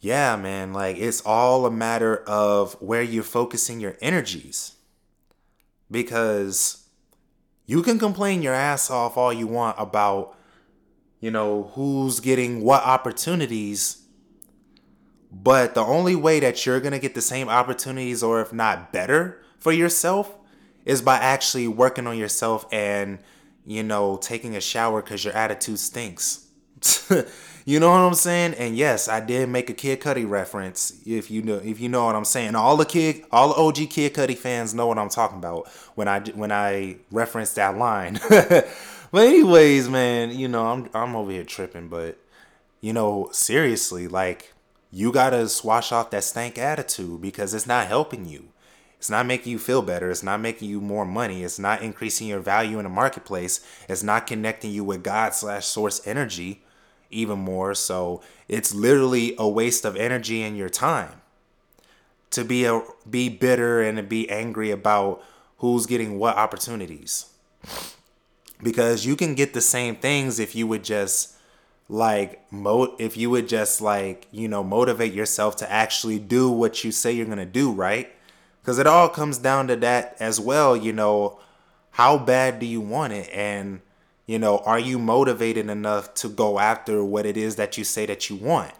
yeah, 0.00 0.36
man, 0.36 0.72
like 0.72 0.98
it's 0.98 1.22
all 1.22 1.64
a 1.64 1.70
matter 1.70 2.18
of 2.26 2.74
where 2.82 3.02
you're 3.02 3.22
focusing 3.22 3.80
your 3.80 3.96
energies. 4.02 4.72
Because 5.90 6.85
you 7.66 7.82
can 7.82 7.98
complain 7.98 8.42
your 8.42 8.54
ass 8.54 8.90
off 8.90 9.16
all 9.16 9.32
you 9.32 9.46
want 9.46 9.76
about, 9.78 10.36
you 11.20 11.30
know, 11.30 11.72
who's 11.74 12.20
getting 12.20 12.62
what 12.62 12.82
opportunities 12.84 14.06
but 15.42 15.74
the 15.74 15.82
only 15.82 16.16
way 16.16 16.40
that 16.40 16.64
you're 16.64 16.80
going 16.80 16.92
to 16.92 16.98
get 16.98 17.14
the 17.14 17.20
same 17.20 17.48
opportunities, 17.48 18.22
or 18.22 18.40
if 18.40 18.52
not 18.52 18.92
better, 18.92 19.42
for 19.58 19.72
yourself 19.72 20.36
is 20.84 21.02
by 21.02 21.16
actually 21.16 21.68
working 21.68 22.06
on 22.06 22.16
yourself 22.16 22.64
and, 22.72 23.18
you 23.66 23.82
know, 23.82 24.16
taking 24.16 24.56
a 24.56 24.60
shower 24.60 25.02
because 25.02 25.24
your 25.24 25.34
attitude 25.34 25.78
stinks. 25.78 26.45
you 27.64 27.80
know 27.80 27.90
what 27.90 27.98
I'm 27.98 28.14
saying? 28.14 28.54
And 28.54 28.76
yes, 28.76 29.08
I 29.08 29.20
did 29.20 29.48
make 29.48 29.70
a 29.70 29.74
Kid 29.74 30.00
Cudi 30.00 30.28
reference. 30.28 31.00
If 31.06 31.30
you 31.30 31.42
know, 31.42 31.56
if 31.56 31.80
you 31.80 31.88
know 31.88 32.06
what 32.06 32.14
I'm 32.14 32.24
saying, 32.24 32.54
all 32.54 32.76
the 32.76 32.84
kid, 32.84 33.24
all 33.30 33.48
the 33.48 33.60
OG 33.60 33.90
Kid 33.90 34.14
Cudi 34.14 34.36
fans 34.36 34.74
know 34.74 34.86
what 34.86 34.98
I'm 34.98 35.08
talking 35.08 35.38
about 35.38 35.68
when 35.94 36.08
I 36.08 36.20
when 36.20 36.52
I 36.52 36.96
reference 37.10 37.54
that 37.54 37.76
line. 37.76 38.20
but 38.28 38.66
anyways, 39.14 39.88
man, 39.88 40.30
you 40.30 40.48
know, 40.48 40.66
I'm 40.66 40.90
I'm 40.94 41.16
over 41.16 41.30
here 41.30 41.44
tripping, 41.44 41.88
but 41.88 42.18
you 42.80 42.92
know, 42.92 43.28
seriously, 43.32 44.08
like 44.08 44.52
you 44.90 45.12
gotta 45.12 45.48
swash 45.48 45.92
off 45.92 46.10
that 46.10 46.24
stank 46.24 46.58
attitude 46.58 47.20
because 47.20 47.54
it's 47.54 47.66
not 47.66 47.86
helping 47.86 48.26
you. 48.26 48.48
It's 48.98 49.10
not 49.10 49.26
making 49.26 49.52
you 49.52 49.58
feel 49.58 49.82
better. 49.82 50.10
It's 50.10 50.22
not 50.22 50.40
making 50.40 50.70
you 50.70 50.80
more 50.80 51.04
money. 51.04 51.44
It's 51.44 51.58
not 51.58 51.82
increasing 51.82 52.28
your 52.28 52.40
value 52.40 52.78
in 52.78 52.84
the 52.84 52.90
marketplace. 52.90 53.60
It's 53.88 54.02
not 54.02 54.26
connecting 54.26 54.70
you 54.70 54.84
with 54.84 55.02
God 55.02 55.34
slash 55.34 55.66
source 55.66 56.06
energy 56.06 56.62
even 57.10 57.38
more. 57.38 57.74
So 57.74 58.22
it's 58.48 58.74
literally 58.74 59.34
a 59.38 59.48
waste 59.48 59.84
of 59.84 59.96
energy 59.96 60.42
and 60.42 60.56
your 60.56 60.68
time 60.68 61.20
to 62.30 62.44
be 62.44 62.64
a 62.64 62.82
be 63.08 63.28
bitter 63.28 63.82
and 63.82 63.96
to 63.96 64.02
be 64.02 64.28
angry 64.28 64.70
about 64.70 65.22
who's 65.58 65.86
getting 65.86 66.18
what 66.18 66.36
opportunities. 66.36 67.26
Because 68.62 69.04
you 69.04 69.16
can 69.16 69.34
get 69.34 69.54
the 69.54 69.60
same 69.60 69.96
things 69.96 70.38
if 70.38 70.54
you 70.54 70.66
would 70.66 70.84
just 70.84 71.34
like 71.88 72.40
mo 72.52 72.96
if 72.98 73.16
you 73.16 73.30
would 73.30 73.48
just 73.48 73.80
like, 73.80 74.26
you 74.32 74.48
know, 74.48 74.64
motivate 74.64 75.12
yourself 75.12 75.56
to 75.56 75.70
actually 75.70 76.18
do 76.18 76.50
what 76.50 76.82
you 76.82 76.90
say 76.90 77.12
you're 77.12 77.26
going 77.26 77.38
to 77.38 77.44
do, 77.46 77.72
right? 77.72 78.12
Cuz 78.64 78.78
it 78.78 78.86
all 78.86 79.08
comes 79.08 79.38
down 79.38 79.68
to 79.68 79.76
that 79.76 80.16
as 80.18 80.40
well, 80.40 80.76
you 80.76 80.92
know, 80.92 81.38
how 81.92 82.18
bad 82.18 82.58
do 82.58 82.66
you 82.66 82.80
want 82.80 83.12
it 83.12 83.30
and 83.32 83.80
you 84.26 84.38
know, 84.38 84.58
are 84.58 84.78
you 84.78 84.98
motivated 84.98 85.70
enough 85.70 86.12
to 86.14 86.28
go 86.28 86.58
after 86.58 87.04
what 87.04 87.26
it 87.26 87.36
is 87.36 87.56
that 87.56 87.78
you 87.78 87.84
say 87.84 88.06
that 88.06 88.28
you 88.28 88.36
want? 88.36 88.72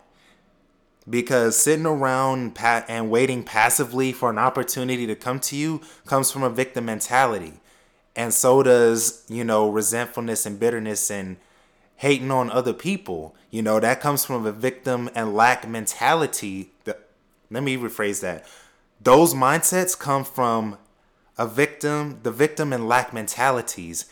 Because 1.08 1.56
sitting 1.56 1.86
around 1.86 2.58
and 2.60 3.10
waiting 3.10 3.44
passively 3.44 4.12
for 4.12 4.28
an 4.28 4.38
opportunity 4.38 5.06
to 5.06 5.14
come 5.14 5.38
to 5.40 5.56
you 5.56 5.80
comes 6.04 6.32
from 6.32 6.42
a 6.42 6.50
victim 6.50 6.86
mentality. 6.86 7.60
And 8.16 8.34
so 8.34 8.64
does, 8.64 9.24
you 9.28 9.44
know, 9.44 9.70
resentfulness 9.70 10.46
and 10.46 10.58
bitterness 10.58 11.10
and 11.10 11.36
hating 11.96 12.32
on 12.32 12.50
other 12.50 12.72
people. 12.72 13.36
You 13.50 13.62
know, 13.62 13.78
that 13.78 14.00
comes 14.00 14.24
from 14.24 14.44
a 14.46 14.52
victim 14.52 15.08
and 15.14 15.32
lack 15.32 15.68
mentality. 15.68 16.72
Let 17.50 17.62
me 17.62 17.76
rephrase 17.76 18.20
that. 18.22 18.44
Those 19.00 19.32
mindsets 19.32 19.96
come 19.96 20.24
from 20.24 20.76
a 21.38 21.46
victim, 21.46 22.18
the 22.24 22.32
victim 22.32 22.72
and 22.72 22.88
lack 22.88 23.12
mentalities 23.12 24.06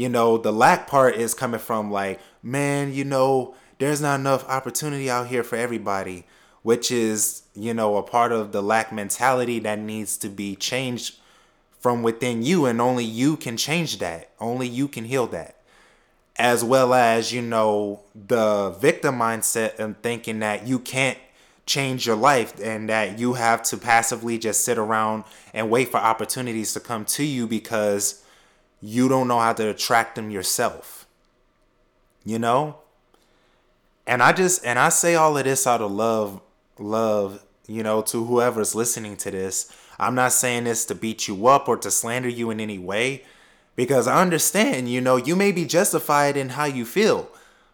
you 0.00 0.08
know, 0.08 0.38
the 0.38 0.50
lack 0.50 0.86
part 0.86 1.14
is 1.16 1.34
coming 1.34 1.60
from 1.60 1.90
like, 1.90 2.18
man, 2.42 2.94
you 2.94 3.04
know, 3.04 3.54
there's 3.78 4.00
not 4.00 4.18
enough 4.18 4.48
opportunity 4.48 5.10
out 5.10 5.26
here 5.26 5.44
for 5.44 5.56
everybody, 5.56 6.24
which 6.62 6.90
is, 6.90 7.42
you 7.54 7.74
know, 7.74 7.98
a 7.98 8.02
part 8.02 8.32
of 8.32 8.52
the 8.52 8.62
lack 8.62 8.94
mentality 8.94 9.58
that 9.58 9.78
needs 9.78 10.16
to 10.16 10.30
be 10.30 10.56
changed 10.56 11.16
from 11.80 12.02
within 12.02 12.42
you. 12.42 12.64
And 12.64 12.80
only 12.80 13.04
you 13.04 13.36
can 13.36 13.58
change 13.58 13.98
that. 13.98 14.30
Only 14.40 14.66
you 14.66 14.88
can 14.88 15.04
heal 15.04 15.26
that. 15.26 15.56
As 16.36 16.64
well 16.64 16.94
as, 16.94 17.30
you 17.30 17.42
know, 17.42 18.00
the 18.14 18.70
victim 18.80 19.18
mindset 19.18 19.78
and 19.78 20.02
thinking 20.02 20.38
that 20.38 20.66
you 20.66 20.78
can't 20.78 21.18
change 21.66 22.06
your 22.06 22.16
life 22.16 22.58
and 22.58 22.88
that 22.88 23.18
you 23.18 23.34
have 23.34 23.62
to 23.64 23.76
passively 23.76 24.38
just 24.38 24.64
sit 24.64 24.78
around 24.78 25.24
and 25.52 25.68
wait 25.68 25.90
for 25.90 25.98
opportunities 25.98 26.72
to 26.72 26.80
come 26.80 27.04
to 27.04 27.22
you 27.22 27.46
because 27.46 28.24
you 28.80 29.08
don't 29.08 29.28
know 29.28 29.38
how 29.38 29.52
to 29.52 29.68
attract 29.68 30.14
them 30.14 30.30
yourself. 30.30 31.06
You 32.24 32.38
know? 32.38 32.78
And 34.06 34.22
I 34.22 34.32
just 34.32 34.64
and 34.64 34.78
I 34.78 34.88
say 34.88 35.14
all 35.14 35.36
of 35.36 35.44
this 35.44 35.66
out 35.66 35.80
of 35.80 35.92
love, 35.92 36.40
love, 36.78 37.44
you 37.66 37.82
know, 37.82 38.02
to 38.02 38.24
whoever's 38.24 38.74
listening 38.74 39.16
to 39.18 39.30
this. 39.30 39.72
I'm 39.98 40.14
not 40.14 40.32
saying 40.32 40.64
this 40.64 40.84
to 40.86 40.94
beat 40.94 41.28
you 41.28 41.46
up 41.46 41.68
or 41.68 41.76
to 41.76 41.90
slander 41.90 42.28
you 42.28 42.50
in 42.50 42.58
any 42.58 42.78
way 42.78 43.22
because 43.76 44.08
I 44.08 44.20
understand, 44.20 44.88
you 44.88 45.00
know, 45.00 45.16
you 45.16 45.36
may 45.36 45.52
be 45.52 45.66
justified 45.66 46.36
in 46.36 46.50
how 46.50 46.64
you 46.64 46.84
feel. 46.84 47.28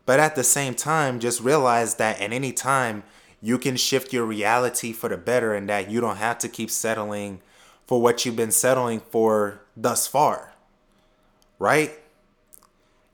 But 0.05 0.21
at 0.21 0.37
the 0.37 0.45
same 0.45 0.75
time, 0.75 1.21
just 1.21 1.41
realize 1.41 1.95
that 1.97 2.21
at 2.21 2.33
any 2.33 2.53
time 2.53 3.05
you 3.41 3.59
can 3.59 3.77
shift 3.77 4.13
your 4.13 4.25
reality 4.25 4.93
for 4.93 5.09
the 5.09 5.17
better 5.17 5.55
and 5.55 5.69
that 5.69 5.91
you 5.91 6.01
don't 6.01 6.17
have 6.17 6.39
to 6.39 6.49
keep 6.49 6.71
settling 6.71 7.41
for 7.87 8.01
what 8.03 8.25
you've 8.25 8.37
been 8.37 8.51
settling 8.51 9.01
for 9.01 9.61
thus 9.77 10.07
far 10.07 10.56
right? 11.59 11.93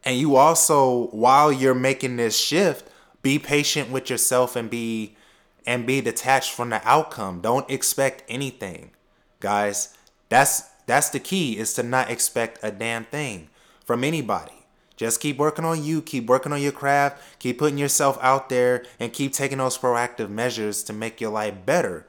And 0.05 0.19
you 0.19 0.37
also, 0.37 1.07
while 1.09 1.53
you're 1.53 1.75
making 1.75 2.17
this 2.17 2.37
shift, 2.37 2.89
be 3.23 3.39
patient 3.39 3.91
with 3.91 4.11
yourself 4.11 4.57
and 4.57 4.69
be 4.69 5.17
and 5.65 5.87
be 5.87 6.01
detached 6.01 6.53
from 6.53 6.71
the 6.71 6.87
outcome. 6.87 7.41
Don't 7.41 7.71
expect 7.71 8.25
anything. 8.29 8.91
Guys, 9.39 9.97
that's 10.29 10.63
that's 10.87 11.11
the 11.11 11.21
key 11.21 11.57
is 11.57 11.75
to 11.75 11.83
not 11.83 12.11
expect 12.11 12.59
a 12.63 12.73
damn 12.73 13.05
thing 13.05 13.49
from 13.85 14.03
anybody. 14.03 14.53
Just 14.97 15.21
keep 15.21 15.39
working 15.39 15.65
on 15.65 15.83
you, 15.83 16.03
keep 16.03 16.27
working 16.27 16.53
on 16.53 16.61
your 16.61 16.73
craft, 16.73 17.23
keep 17.39 17.59
putting 17.59 17.79
yourself 17.79 18.19
out 18.21 18.49
there 18.49 18.85
and 19.01 19.13
keep 19.13 19.33
taking 19.33 19.59
those 19.59 19.79
proactive 19.79 20.29
measures 20.29 20.83
to 20.85 20.93
make 20.93 21.21
your 21.21 21.31
life 21.31 21.55
better. 21.65 22.07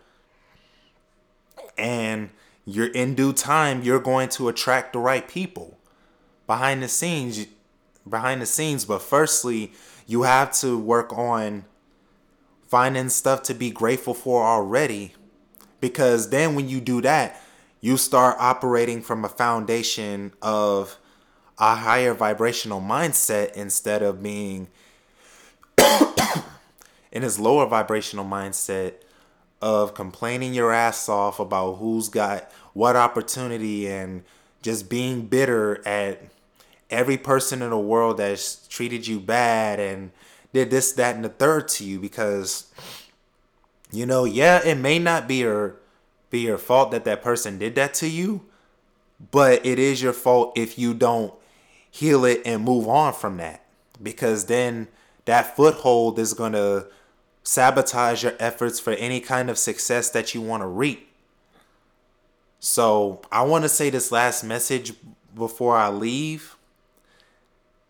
And 1.77 2.29
you're 2.65 2.91
in 2.91 3.15
due 3.15 3.33
time, 3.33 3.83
you're 3.83 3.99
going 3.99 4.29
to 4.29 4.47
attract 4.47 4.93
the 4.93 4.99
right 4.99 5.27
people 5.27 5.77
behind 6.47 6.83
the 6.83 6.87
scenes 6.87 7.47
behind 8.07 8.41
the 8.41 8.45
scenes 8.45 8.85
but 8.85 9.01
firstly 9.01 9.71
you 10.05 10.23
have 10.23 10.51
to 10.51 10.77
work 10.77 11.11
on 11.17 11.63
finding 12.67 13.09
stuff 13.09 13.41
to 13.43 13.53
be 13.53 13.71
grateful 13.71 14.13
for 14.13 14.43
already 14.43 15.13
because 15.79 16.29
then 16.29 16.55
when 16.55 16.67
you 16.67 16.81
do 16.81 17.01
that 17.01 17.41
you 17.79 17.97
start 17.97 18.35
operating 18.39 19.01
from 19.01 19.25
a 19.25 19.29
foundation 19.29 20.31
of 20.41 20.97
a 21.57 21.75
higher 21.75 22.13
vibrational 22.13 22.81
mindset 22.81 23.53
instead 23.53 24.01
of 24.01 24.23
being 24.23 24.67
in 27.11 27.21
this 27.21 27.39
lower 27.39 27.65
vibrational 27.65 28.25
mindset 28.25 28.93
of 29.61 29.93
complaining 29.93 30.53
your 30.53 30.73
ass 30.73 31.07
off 31.07 31.39
about 31.39 31.75
who's 31.75 32.09
got 32.09 32.51
what 32.73 32.95
opportunity 32.95 33.87
and 33.87 34.23
just 34.63 34.89
being 34.89 35.27
bitter 35.27 35.87
at 35.87 36.23
every 36.89 37.17
person 37.17 37.61
in 37.61 37.69
the 37.69 37.77
world 37.77 38.17
that's 38.17 38.67
treated 38.67 39.05
you 39.05 39.19
bad 39.19 39.79
and 39.79 40.11
did 40.53 40.71
this, 40.71 40.91
that, 40.93 41.15
and 41.15 41.23
the 41.23 41.29
third 41.29 41.67
to 41.67 41.85
you 41.85 41.99
because 41.99 42.71
you 43.93 44.07
know, 44.07 44.25
yeah, 44.25 44.59
it 44.65 44.75
may 44.75 44.97
not 44.97 45.27
be 45.27 45.35
your 45.35 45.75
be 46.31 46.39
your 46.39 46.57
fault 46.57 46.89
that 46.91 47.05
that 47.05 47.21
person 47.21 47.59
did 47.59 47.75
that 47.75 47.93
to 47.93 48.07
you, 48.09 48.41
but 49.31 49.63
it 49.63 49.77
is 49.77 50.01
your 50.01 50.13
fault 50.13 50.57
if 50.57 50.79
you 50.79 50.95
don't 50.95 51.31
heal 51.91 52.25
it 52.25 52.41
and 52.43 52.63
move 52.63 52.87
on 52.87 53.13
from 53.13 53.37
that 53.37 53.63
because 54.01 54.47
then 54.47 54.87
that 55.25 55.55
foothold 55.55 56.17
is 56.17 56.33
going 56.33 56.53
to 56.53 56.87
sabotage 57.43 58.23
your 58.23 58.33
efforts 58.39 58.79
for 58.79 58.93
any 58.93 59.19
kind 59.19 59.47
of 59.47 59.59
success 59.59 60.09
that 60.09 60.33
you 60.33 60.41
want 60.41 60.63
to 60.63 60.67
reap. 60.67 61.12
So, 62.65 63.19
I 63.29 63.41
want 63.41 63.63
to 63.63 63.69
say 63.69 63.89
this 63.89 64.09
last 64.09 64.41
message 64.41 64.93
before 65.35 65.75
I 65.75 65.89
leave 65.89 66.55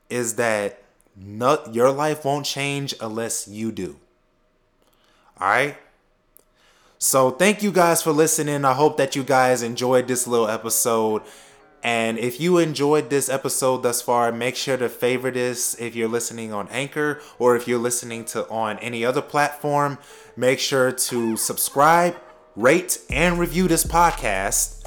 is 0.10 0.34
that 0.38 0.82
not, 1.16 1.76
your 1.76 1.92
life 1.92 2.26
won't 2.26 2.48
change 2.48 2.96
unless 3.00 3.48
you 3.48 3.72
do. 3.72 4.00
All 5.40 5.48
right? 5.48 5.78
So, 6.98 7.30
thank 7.30 7.62
you 7.62 7.72
guys 7.72 8.02
for 8.02 8.12
listening. 8.12 8.66
I 8.66 8.74
hope 8.74 8.98
that 8.98 9.16
you 9.16 9.24
guys 9.24 9.62
enjoyed 9.62 10.08
this 10.08 10.26
little 10.26 10.48
episode. 10.48 11.22
And 11.84 12.18
if 12.18 12.42
you 12.42 12.58
enjoyed 12.58 13.12
this 13.12 13.30
episode 13.30 13.84
thus 13.84 14.02
far, 14.02 14.32
make 14.32 14.56
sure 14.56 14.78
to 14.78 14.90
favorite 14.90 15.36
this 15.36 15.76
if 15.76 15.96
you're 15.96 16.10
listening 16.10 16.52
on 16.52 16.68
Anchor 16.70 17.22
or 17.38 17.56
if 17.56 17.68
you're 17.68 17.78
listening 17.78 18.26
to 18.26 18.50
on 18.50 18.80
any 18.80 19.06
other 19.06 19.22
platform. 19.22 20.00
Make 20.36 20.58
sure 20.58 20.92
to 20.92 21.38
subscribe, 21.38 22.16
rate, 22.56 23.00
and 23.10 23.40
review 23.40 23.68
this 23.68 23.84
podcast. 23.84 24.86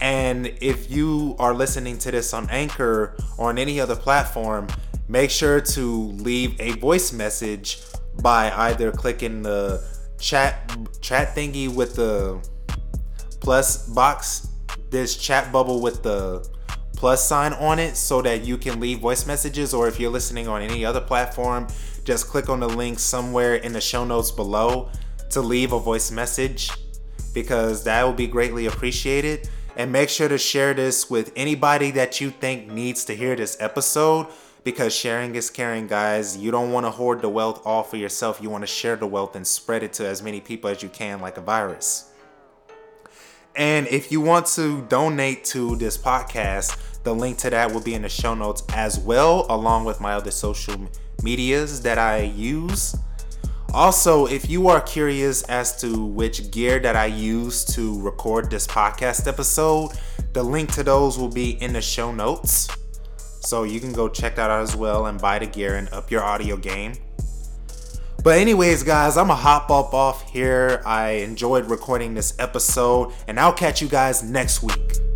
And 0.00 0.46
if 0.60 0.90
you 0.90 1.36
are 1.38 1.54
listening 1.54 1.98
to 1.98 2.10
this 2.10 2.32
on 2.34 2.48
Anchor 2.50 3.16
or 3.38 3.50
on 3.50 3.58
any 3.58 3.80
other 3.80 3.96
platform, 3.96 4.68
make 5.08 5.30
sure 5.30 5.60
to 5.60 6.02
leave 6.12 6.60
a 6.60 6.72
voice 6.72 7.12
message 7.12 7.80
by 8.20 8.50
either 8.50 8.90
clicking 8.90 9.42
the 9.42 9.84
chat 10.18 10.76
chat 11.00 11.34
thingy 11.34 11.72
with 11.72 11.96
the 11.96 12.40
plus 13.40 13.88
box, 13.88 14.48
this 14.90 15.16
chat 15.16 15.52
bubble 15.52 15.80
with 15.80 16.02
the 16.02 16.48
plus 16.96 17.26
sign 17.26 17.52
on 17.54 17.78
it 17.78 17.96
so 17.96 18.22
that 18.22 18.44
you 18.44 18.56
can 18.56 18.78
leave 18.78 19.00
voice 19.00 19.26
messages 19.26 19.74
or 19.74 19.88
if 19.88 19.98
you're 19.98 20.10
listening 20.10 20.46
on 20.46 20.62
any 20.62 20.84
other 20.84 21.00
platform, 21.00 21.66
just 22.04 22.28
click 22.28 22.48
on 22.48 22.60
the 22.60 22.68
link 22.68 22.98
somewhere 22.98 23.56
in 23.56 23.72
the 23.72 23.80
show 23.80 24.04
notes 24.04 24.30
below 24.30 24.90
to 25.30 25.40
leave 25.40 25.72
a 25.72 25.78
voice 25.78 26.10
message 26.10 26.70
because 27.32 27.84
that 27.84 28.02
will 28.04 28.12
be 28.12 28.26
greatly 28.26 28.66
appreciated. 28.66 29.48
And 29.76 29.90
make 29.90 30.08
sure 30.08 30.28
to 30.28 30.38
share 30.38 30.74
this 30.74 31.08
with 31.08 31.32
anybody 31.34 31.90
that 31.92 32.20
you 32.20 32.30
think 32.30 32.70
needs 32.70 33.04
to 33.06 33.16
hear 33.16 33.34
this 33.34 33.56
episode 33.58 34.26
because 34.64 34.94
sharing 34.94 35.34
is 35.34 35.50
caring, 35.50 35.86
guys. 35.86 36.36
You 36.36 36.50
don't 36.50 36.72
want 36.72 36.86
to 36.86 36.90
hoard 36.90 37.22
the 37.22 37.28
wealth 37.28 37.62
all 37.64 37.82
for 37.82 37.96
yourself. 37.96 38.40
You 38.40 38.50
want 38.50 38.62
to 38.62 38.68
share 38.68 38.96
the 38.96 39.06
wealth 39.06 39.34
and 39.34 39.46
spread 39.46 39.82
it 39.82 39.92
to 39.94 40.06
as 40.06 40.22
many 40.22 40.40
people 40.40 40.70
as 40.70 40.82
you 40.82 40.88
can, 40.88 41.20
like 41.20 41.36
a 41.36 41.40
virus. 41.40 42.10
And 43.54 43.86
if 43.88 44.10
you 44.10 44.20
want 44.20 44.46
to 44.46 44.82
donate 44.82 45.44
to 45.46 45.76
this 45.76 45.98
podcast, 45.98 46.78
the 47.02 47.14
link 47.14 47.38
to 47.38 47.50
that 47.50 47.72
will 47.72 47.82
be 47.82 47.94
in 47.94 48.02
the 48.02 48.08
show 48.08 48.34
notes 48.34 48.62
as 48.72 48.98
well, 48.98 49.46
along 49.50 49.84
with 49.84 50.00
my 50.00 50.14
other 50.14 50.30
social 50.30 50.76
medias 51.22 51.82
that 51.82 51.98
I 51.98 52.22
use. 52.22 52.96
Also, 53.74 54.26
if 54.26 54.50
you 54.50 54.68
are 54.68 54.82
curious 54.82 55.42
as 55.44 55.80
to 55.80 56.04
which 56.04 56.50
gear 56.50 56.78
that 56.78 56.94
I 56.94 57.06
use 57.06 57.64
to 57.74 57.98
record 58.02 58.50
this 58.50 58.66
podcast 58.66 59.26
episode, 59.26 59.92
the 60.34 60.42
link 60.42 60.72
to 60.74 60.82
those 60.82 61.18
will 61.18 61.30
be 61.30 61.52
in 61.62 61.72
the 61.72 61.80
show 61.80 62.12
notes. 62.12 62.68
So 63.16 63.62
you 63.64 63.80
can 63.80 63.94
go 63.94 64.08
check 64.10 64.36
that 64.36 64.50
out 64.50 64.62
as 64.62 64.76
well 64.76 65.06
and 65.06 65.18
buy 65.18 65.38
the 65.38 65.46
gear 65.46 65.76
and 65.76 65.88
up 65.88 66.10
your 66.10 66.22
audio 66.22 66.56
game. 66.56 66.92
But, 68.22 68.38
anyways, 68.38 68.82
guys, 68.82 69.16
I'm 69.16 69.30
a 69.30 69.34
hop 69.34 69.70
up 69.70 69.94
off 69.94 70.30
here. 70.30 70.80
I 70.86 71.10
enjoyed 71.10 71.68
recording 71.68 72.14
this 72.14 72.38
episode, 72.38 73.12
and 73.26 73.40
I'll 73.40 73.52
catch 73.52 73.82
you 73.82 73.88
guys 73.88 74.22
next 74.22 74.62
week. 74.62 75.11